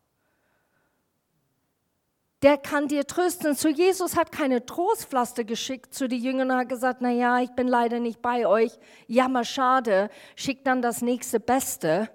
Der 2.41 2.57
kann 2.57 2.88
dir 2.88 3.05
trösten. 3.05 3.55
Zu 3.55 3.69
Jesus 3.69 4.15
hat 4.15 4.31
keine 4.31 4.65
Trostpflaster 4.65 5.43
geschickt 5.43 5.93
zu 5.93 6.07
den 6.07 6.21
Jüngern 6.21 6.49
und 6.49 6.57
hat 6.57 6.69
gesagt, 6.69 6.99
na 7.01 7.12
ja, 7.12 7.39
ich 7.39 7.51
bin 7.51 7.67
leider 7.67 7.99
nicht 7.99 8.21
bei 8.21 8.47
euch. 8.47 8.71
Jammer, 9.07 9.43
schade. 9.43 10.10
Schickt 10.36 10.65
dann 10.65 10.81
das 10.81 11.01
nächste 11.01 11.39
Beste 11.39 12.10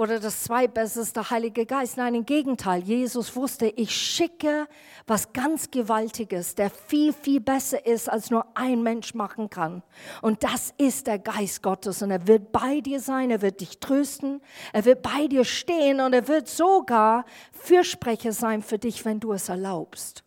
oder 0.00 0.18
das 0.18 0.44
Zweitbeste 0.44 1.00
ist 1.00 1.30
Heilige 1.30 1.66
Geist. 1.66 1.98
Nein, 1.98 2.14
im 2.14 2.24
Gegenteil. 2.24 2.82
Jesus 2.82 3.36
wusste, 3.36 3.66
ich 3.66 3.94
schicke 3.94 4.66
was 5.06 5.34
ganz 5.34 5.70
Gewaltiges, 5.70 6.54
der 6.54 6.70
viel, 6.70 7.12
viel 7.12 7.38
besser 7.38 7.84
ist, 7.84 8.08
als 8.08 8.30
nur 8.30 8.46
ein 8.54 8.82
Mensch 8.82 9.12
machen 9.12 9.50
kann. 9.50 9.82
Und 10.22 10.42
das 10.42 10.72
ist 10.78 11.06
der 11.06 11.18
Geist 11.18 11.62
Gottes. 11.62 12.00
Und 12.00 12.10
er 12.10 12.26
wird 12.26 12.50
bei 12.50 12.80
dir 12.80 12.98
sein, 12.98 13.30
er 13.30 13.42
wird 13.42 13.60
dich 13.60 13.78
trösten, 13.78 14.40
er 14.72 14.86
wird 14.86 15.02
bei 15.02 15.26
dir 15.26 15.44
stehen 15.44 16.00
und 16.00 16.14
er 16.14 16.28
wird 16.28 16.48
sogar 16.48 17.26
Fürsprecher 17.52 18.32
sein 18.32 18.62
für 18.62 18.78
dich, 18.78 19.04
wenn 19.04 19.20
du 19.20 19.34
es 19.34 19.50
erlaubst. 19.50 20.24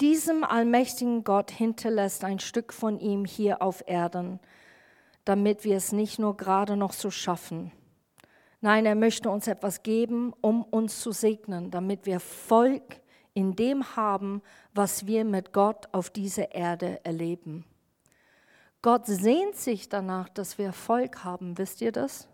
Diesem 0.00 0.42
allmächtigen 0.42 1.22
Gott 1.22 1.52
hinterlässt 1.52 2.24
ein 2.24 2.40
Stück 2.40 2.72
von 2.72 2.98
ihm 2.98 3.24
hier 3.24 3.62
auf 3.62 3.84
Erden 3.86 4.40
damit 5.24 5.64
wir 5.64 5.76
es 5.76 5.92
nicht 5.92 6.18
nur 6.18 6.36
gerade 6.36 6.76
noch 6.76 6.92
so 6.92 7.10
schaffen. 7.10 7.72
Nein, 8.60 8.86
er 8.86 8.94
möchte 8.94 9.28
uns 9.30 9.46
etwas 9.46 9.82
geben, 9.82 10.32
um 10.40 10.62
uns 10.62 11.00
zu 11.00 11.12
segnen, 11.12 11.70
damit 11.70 12.06
wir 12.06 12.20
Volk 12.20 13.00
in 13.34 13.56
dem 13.56 13.96
haben, 13.96 14.42
was 14.72 15.06
wir 15.06 15.24
mit 15.24 15.52
Gott 15.52 15.88
auf 15.92 16.08
dieser 16.08 16.54
Erde 16.54 17.04
erleben. 17.04 17.64
Gott 18.80 19.06
sehnt 19.06 19.56
sich 19.56 19.88
danach, 19.88 20.28
dass 20.28 20.58
wir 20.58 20.72
Volk 20.72 21.24
haben, 21.24 21.58
wisst 21.58 21.80
ihr 21.80 21.92
das? 21.92 22.28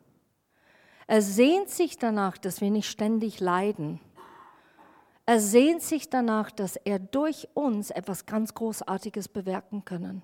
Er 1.06 1.22
sehnt 1.22 1.68
sich 1.68 1.98
danach, 1.98 2.38
dass 2.38 2.60
wir 2.60 2.70
nicht 2.70 2.88
ständig 2.88 3.40
leiden. 3.40 4.00
Er 5.26 5.40
sehnt 5.40 5.82
sich 5.82 6.10
danach, 6.10 6.50
dass 6.50 6.76
er 6.76 6.98
durch 6.98 7.48
uns 7.54 7.90
etwas 7.90 8.26
ganz 8.26 8.54
Großartiges 8.54 9.28
bewirken 9.28 9.84
können. 9.84 10.22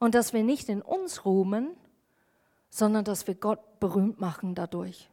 Und 0.00 0.16
dass 0.16 0.32
wir 0.32 0.42
nicht 0.42 0.68
in 0.68 0.82
uns 0.82 1.24
ruhen, 1.24 1.76
sondern 2.70 3.04
dass 3.04 3.28
wir 3.28 3.36
Gott 3.36 3.78
berühmt 3.78 4.20
machen 4.20 4.56
dadurch. 4.56 5.08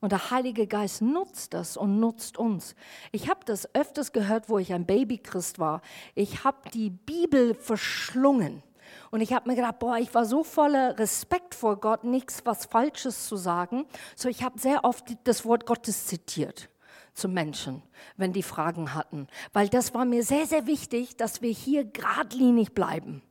Und 0.00 0.12
der 0.12 0.30
Heilige 0.30 0.66
Geist 0.66 1.00
nutzt 1.00 1.54
das 1.54 1.76
und 1.76 1.98
nutzt 1.98 2.36
uns. 2.36 2.74
Ich 3.12 3.30
habe 3.30 3.40
das 3.46 3.74
öfters 3.74 4.12
gehört, 4.12 4.48
wo 4.48 4.58
ich 4.58 4.74
ein 4.74 4.84
Babychrist 4.84 5.58
war. 5.58 5.80
Ich 6.14 6.44
habe 6.44 6.68
die 6.74 6.90
Bibel 6.90 7.54
verschlungen. 7.54 8.62
Und 9.10 9.20
ich 9.20 9.32
habe 9.32 9.48
mir 9.48 9.56
gedacht, 9.56 9.78
boah, 9.78 9.96
ich 9.96 10.14
war 10.14 10.26
so 10.26 10.44
voller 10.44 10.98
Respekt 10.98 11.54
vor 11.54 11.80
Gott, 11.80 12.04
nichts 12.04 12.44
was 12.44 12.66
Falsches 12.66 13.26
zu 13.26 13.36
sagen. 13.36 13.86
So, 14.14 14.28
ich 14.28 14.42
habe 14.42 14.58
sehr 14.58 14.84
oft 14.84 15.04
das 15.24 15.44
Wort 15.44 15.66
Gottes 15.66 16.06
zitiert 16.06 16.68
zu 17.14 17.28
Menschen, 17.28 17.82
wenn 18.16 18.32
die 18.32 18.42
Fragen 18.42 18.92
hatten. 18.92 19.28
Weil 19.52 19.68
das 19.68 19.94
war 19.94 20.04
mir 20.04 20.22
sehr, 20.22 20.46
sehr 20.46 20.66
wichtig, 20.66 21.16
dass 21.16 21.42
wir 21.42 21.50
hier 21.50 21.84
geradlinig 21.84 22.74
bleiben. 22.74 23.22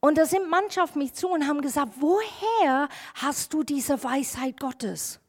Und 0.00 0.16
da 0.16 0.24
sind 0.24 0.48
manche 0.48 0.82
auf 0.82 0.94
mich 0.94 1.12
zu 1.12 1.28
und 1.28 1.46
haben 1.46 1.60
gesagt, 1.60 1.92
woher 2.00 2.88
hast 3.14 3.52
du 3.52 3.62
diese 3.62 4.02
Weisheit 4.02 4.58
Gottes? 4.58 5.20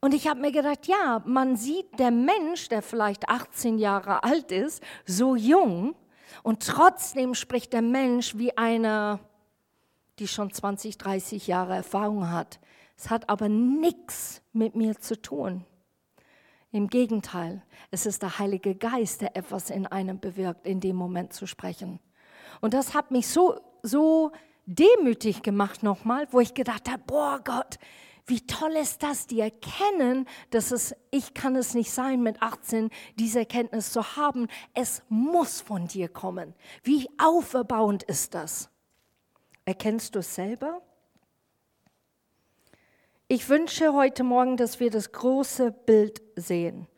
Und 0.00 0.14
ich 0.14 0.28
habe 0.28 0.40
mir 0.40 0.52
gedacht, 0.52 0.86
ja, 0.86 1.22
man 1.26 1.56
sieht 1.56 1.98
der 1.98 2.10
Mensch, 2.10 2.68
der 2.68 2.80
vielleicht 2.80 3.28
18 3.28 3.78
Jahre 3.78 4.24
alt 4.24 4.50
ist, 4.52 4.82
so 5.04 5.36
jung 5.36 5.94
und 6.42 6.66
trotzdem 6.66 7.34
spricht 7.34 7.72
der 7.72 7.82
Mensch 7.82 8.36
wie 8.36 8.56
einer, 8.56 9.20
die 10.18 10.28
schon 10.28 10.50
20, 10.50 10.96
30 10.96 11.46
Jahre 11.46 11.74
Erfahrung 11.74 12.30
hat. 12.30 12.60
Es 12.96 13.10
hat 13.10 13.28
aber 13.28 13.48
nichts 13.48 14.42
mit 14.52 14.74
mir 14.74 14.98
zu 14.98 15.20
tun. 15.20 15.64
Im 16.72 16.88
Gegenteil, 16.88 17.62
es 17.90 18.06
ist 18.06 18.22
der 18.22 18.38
Heilige 18.38 18.74
Geist, 18.74 19.20
der 19.20 19.36
etwas 19.36 19.70
in 19.70 19.86
einem 19.86 20.20
bewirkt, 20.20 20.66
in 20.66 20.80
dem 20.80 20.96
Moment 20.96 21.32
zu 21.32 21.46
sprechen. 21.46 22.00
Und 22.60 22.74
das 22.74 22.94
hat 22.94 23.10
mich 23.10 23.28
so, 23.28 23.60
so 23.82 24.32
demütig 24.66 25.42
gemacht 25.42 25.82
nochmal, 25.82 26.26
wo 26.30 26.40
ich 26.40 26.54
gedacht 26.54 26.90
habe, 26.90 27.02
boah 27.06 27.40
Gott, 27.42 27.78
wie 28.26 28.44
toll 28.44 28.72
ist 28.72 29.04
das, 29.04 29.28
die 29.28 29.40
erkennen, 29.40 30.26
dass 30.50 30.72
es, 30.72 30.96
ich 31.12 31.32
kann 31.32 31.54
es 31.54 31.74
nicht 31.74 31.92
sein, 31.92 32.22
mit 32.22 32.42
18 32.42 32.90
diese 33.14 33.40
Erkenntnis 33.40 33.92
zu 33.92 34.16
haben. 34.16 34.48
Es 34.74 35.02
muss 35.08 35.60
von 35.60 35.86
dir 35.86 36.08
kommen. 36.08 36.54
Wie 36.82 37.08
auferbauend 37.18 38.02
ist 38.02 38.34
das? 38.34 38.68
Erkennst 39.64 40.16
du 40.16 40.18
es 40.18 40.34
selber? 40.34 40.82
Ich 43.28 43.48
wünsche 43.48 43.92
heute 43.92 44.24
Morgen, 44.24 44.56
dass 44.56 44.80
wir 44.80 44.90
das 44.90 45.12
große 45.12 45.70
Bild 45.70 46.20
sehen. 46.34 46.88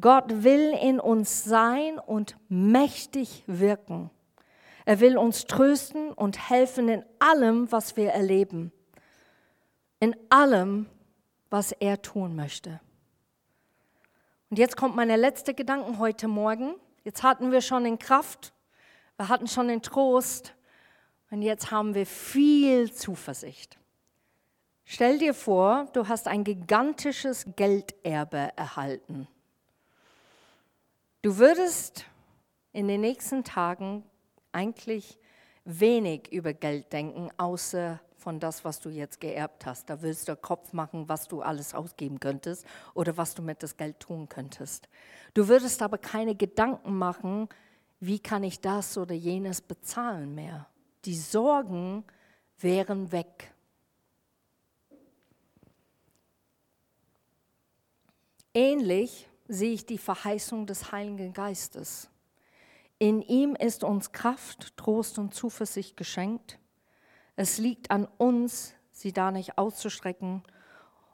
Gott 0.00 0.44
will 0.44 0.76
in 0.80 1.00
uns 1.00 1.44
sein 1.44 1.98
und 1.98 2.36
mächtig 2.48 3.44
wirken. 3.46 4.10
Er 4.86 5.00
will 5.00 5.18
uns 5.18 5.46
trösten 5.46 6.12
und 6.12 6.48
helfen 6.48 6.88
in 6.88 7.04
allem, 7.18 7.70
was 7.72 7.96
wir 7.96 8.12
erleben. 8.12 8.72
In 9.98 10.16
allem, 10.30 10.86
was 11.50 11.72
er 11.72 12.00
tun 12.02 12.36
möchte. 12.36 12.80
Und 14.48 14.60
jetzt 14.60 14.76
kommt 14.76 14.94
meine 14.94 15.16
letzte 15.16 15.54
Gedanken 15.54 15.98
heute 15.98 16.28
Morgen. 16.28 16.76
Jetzt 17.02 17.24
hatten 17.24 17.50
wir 17.50 17.62
schon 17.62 17.84
in 17.84 17.98
Kraft, 17.98 18.52
wir 19.16 19.28
hatten 19.28 19.48
schon 19.48 19.66
den 19.66 19.82
Trost 19.82 20.54
und 21.30 21.42
jetzt 21.42 21.72
haben 21.72 21.94
wir 21.96 22.06
viel 22.06 22.92
Zuversicht. 22.92 23.78
Stell 24.84 25.18
dir 25.18 25.34
vor, 25.34 25.88
du 25.94 26.06
hast 26.06 26.28
ein 26.28 26.44
gigantisches 26.44 27.44
Gelderbe 27.56 28.52
erhalten. 28.54 29.26
Du 31.22 31.38
würdest 31.38 32.04
in 32.72 32.86
den 32.86 33.00
nächsten 33.00 33.42
Tagen 33.42 34.04
eigentlich 34.56 35.18
wenig 35.64 36.32
über 36.32 36.54
Geld 36.54 36.92
denken, 36.92 37.28
außer 37.36 38.00
von 38.16 38.40
das, 38.40 38.64
was 38.64 38.80
du 38.80 38.88
jetzt 38.88 39.20
geerbt 39.20 39.66
hast. 39.66 39.90
Da 39.90 40.00
willst 40.00 40.28
du 40.28 40.34
Kopf 40.34 40.72
machen, 40.72 41.08
was 41.08 41.28
du 41.28 41.42
alles 41.42 41.74
ausgeben 41.74 42.18
könntest 42.18 42.66
oder 42.94 43.16
was 43.16 43.34
du 43.34 43.42
mit 43.42 43.62
das 43.62 43.76
Geld 43.76 44.00
tun 44.00 44.28
könntest. 44.28 44.88
Du 45.34 45.46
würdest 45.46 45.82
aber 45.82 45.98
keine 45.98 46.34
Gedanken 46.34 46.96
machen, 46.96 47.48
wie 48.00 48.18
kann 48.18 48.42
ich 48.42 48.60
das 48.60 48.96
oder 48.96 49.14
jenes 49.14 49.60
bezahlen 49.60 50.34
mehr. 50.34 50.66
Die 51.04 51.16
Sorgen 51.16 52.04
wären 52.58 53.12
weg. 53.12 53.52
Ähnlich 58.54 59.28
sehe 59.48 59.74
ich 59.74 59.84
die 59.84 59.98
Verheißung 59.98 60.66
des 60.66 60.90
Heiligen 60.90 61.34
Geistes. 61.34 62.08
In 62.98 63.20
ihm 63.20 63.54
ist 63.54 63.84
uns 63.84 64.12
Kraft, 64.12 64.76
Trost 64.76 65.18
und 65.18 65.34
Zuversicht 65.34 65.96
geschenkt. 65.96 66.58
Es 67.36 67.58
liegt 67.58 67.90
an 67.90 68.08
uns, 68.16 68.74
sie 68.90 69.12
da 69.12 69.30
nicht 69.30 69.58
auszustrecken 69.58 70.42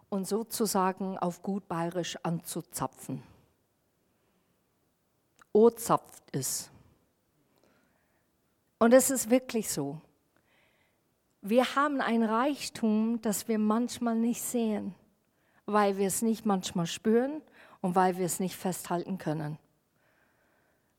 und 0.09 0.29
sozusagen 0.29 1.19
auf 1.19 1.43
gut 1.43 1.67
bayerisch 1.67 2.17
anzuzapfen. 2.23 3.23
O 5.53 5.71
zapft 5.71 6.23
es. 6.33 6.71
Und 8.79 8.93
es 8.93 9.11
ist 9.11 9.31
wirklich 9.31 9.71
so. 9.71 10.01
Wir 11.41 11.75
haben 11.75 12.01
ein 12.01 12.23
Reichtum, 12.23 13.21
das 13.21 13.49
wir 13.49 13.59
manchmal 13.59 14.15
nicht 14.15 14.43
sehen, 14.43 14.95
weil 15.67 15.97
wir 15.97 16.07
es 16.07 16.23
nicht 16.23 16.47
manchmal 16.47 16.87
spüren 16.87 17.43
und 17.81 17.97
weil 17.97 18.17
wir 18.17 18.27
es 18.27 18.39
nicht 18.39 18.57
festhalten 18.57 19.19
können. 19.19 19.59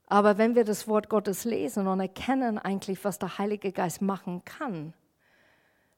Aber 0.07 0.37
wenn 0.37 0.55
wir 0.55 0.63
das 0.63 0.87
Wort 0.87 1.09
Gottes 1.09 1.45
lesen 1.45 1.87
und 1.87 1.99
erkennen 1.99 2.57
eigentlich, 2.57 3.03
was 3.03 3.19
der 3.19 3.37
Heilige 3.37 3.71
Geist 3.71 4.01
machen 4.01 4.43
kann, 4.45 4.93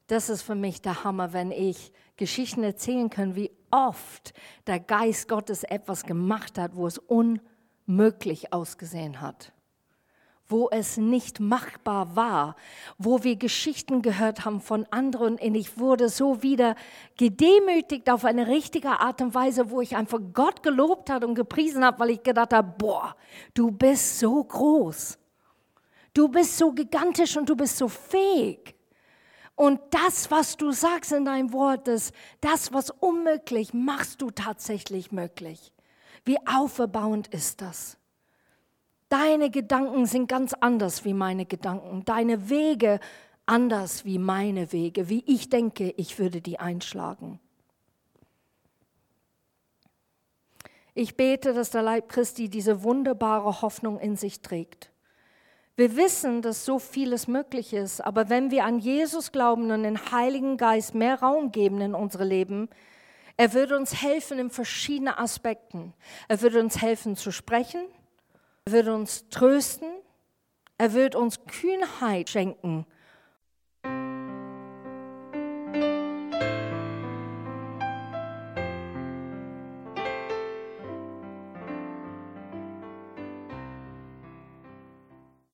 das 0.07 0.29
ist 0.29 0.43
für 0.43 0.55
mich 0.55 0.81
der 0.81 1.03
Hammer, 1.03 1.33
wenn 1.33 1.51
ich 1.51 1.91
Geschichten 2.15 2.63
erzählen 2.63 3.09
kann, 3.09 3.35
wie 3.35 3.51
oft 3.71 4.33
der 4.67 4.79
Geist 4.79 5.27
Gottes 5.27 5.63
etwas 5.63 6.03
gemacht 6.03 6.59
hat, 6.59 6.75
wo 6.75 6.85
es 6.85 6.99
unmöglich 6.99 8.53
ausgesehen 8.53 9.19
hat 9.19 9.54
wo 10.47 10.69
es 10.69 10.97
nicht 10.97 11.39
machbar 11.39 12.15
war, 12.15 12.55
wo 12.97 13.23
wir 13.23 13.35
Geschichten 13.35 14.01
gehört 14.01 14.45
haben 14.45 14.61
von 14.61 14.85
anderen 14.91 15.35
und 15.39 15.55
ich 15.55 15.79
wurde 15.79 16.09
so 16.09 16.43
wieder 16.43 16.75
gedemütigt 17.17 18.09
auf 18.09 18.25
eine 18.25 18.47
richtige 18.47 18.99
Art 18.99 19.21
und 19.21 19.33
Weise, 19.33 19.71
wo 19.71 19.81
ich 19.81 19.95
einfach 19.95 20.19
Gott 20.33 20.61
gelobt 20.61 21.09
hat 21.09 21.23
und 21.23 21.35
gepriesen 21.35 21.83
habe, 21.83 21.99
weil 21.99 22.11
ich 22.11 22.23
gedacht 22.23 22.53
habe, 22.53 22.73
boah, 22.77 23.15
du 23.53 23.71
bist 23.71 24.19
so 24.19 24.43
groß, 24.43 25.17
du 26.13 26.27
bist 26.27 26.57
so 26.57 26.71
gigantisch 26.71 27.35
und 27.37 27.49
du 27.49 27.55
bist 27.55 27.77
so 27.77 27.87
fähig. 27.87 28.75
Und 29.55 29.79
das, 29.91 30.29
was 30.29 30.57
du 30.57 30.71
sagst 30.71 31.13
in 31.13 31.25
deinem 31.25 31.53
Wort, 31.53 31.87
ist, 31.87 32.13
das, 32.41 32.73
was 32.73 32.89
unmöglich, 32.89 33.73
machst 33.73 34.21
du 34.21 34.29
tatsächlich 34.29 35.13
möglich. 35.13 35.71
Wie 36.25 36.37
auferbauend 36.45 37.27
ist 37.29 37.61
das? 37.61 37.97
Deine 39.09 39.49
Gedanken 39.49 40.05
sind 40.05 40.27
ganz 40.27 40.53
anders 40.53 41.05
wie 41.05 41.13
meine 41.13 41.45
Gedanken. 41.45 42.03
Deine 42.05 42.49
Wege 42.49 42.99
anders 43.45 44.05
wie 44.05 44.17
meine 44.17 44.71
Wege, 44.71 45.09
wie 45.09 45.23
ich 45.27 45.49
denke, 45.49 45.91
ich 45.97 46.17
würde 46.17 46.41
die 46.41 46.59
einschlagen. 46.59 47.39
Ich 50.93 51.17
bete, 51.17 51.53
dass 51.53 51.71
der 51.71 51.81
Leib 51.81 52.09
Christi 52.09 52.49
diese 52.49 52.83
wunderbare 52.83 53.61
Hoffnung 53.61 53.99
in 53.99 54.15
sich 54.15 54.41
trägt. 54.41 54.91
Wir 55.75 55.97
wissen, 55.97 56.41
dass 56.41 56.63
so 56.63 56.79
vieles 56.79 57.27
möglich 57.27 57.73
ist, 57.73 57.99
aber 57.99 58.29
wenn 58.29 58.49
wir 58.49 58.63
an 58.63 58.79
Jesus 58.79 59.33
glauben 59.33 59.71
und 59.71 59.83
den 59.83 60.11
Heiligen 60.11 60.55
Geist 60.55 60.95
mehr 60.95 61.19
Raum 61.19 61.51
geben 61.51 61.81
in 61.81 61.93
unsere 61.93 62.23
Leben, 62.23 62.69
er 63.35 63.53
würde 63.53 63.75
uns 63.75 64.01
helfen 64.01 64.39
in 64.39 64.49
verschiedenen 64.49 65.13
Aspekten. 65.13 65.93
Er 66.29 66.41
würde 66.41 66.61
uns 66.61 66.81
helfen 66.81 67.17
zu 67.17 67.31
sprechen, 67.31 67.81
er 68.67 68.71
wird 68.71 68.87
uns 68.87 69.29
trösten. 69.29 69.87
Er 70.77 70.93
wird 70.93 71.15
uns 71.15 71.45
Kühnheit 71.45 72.29
schenken, 72.29 72.85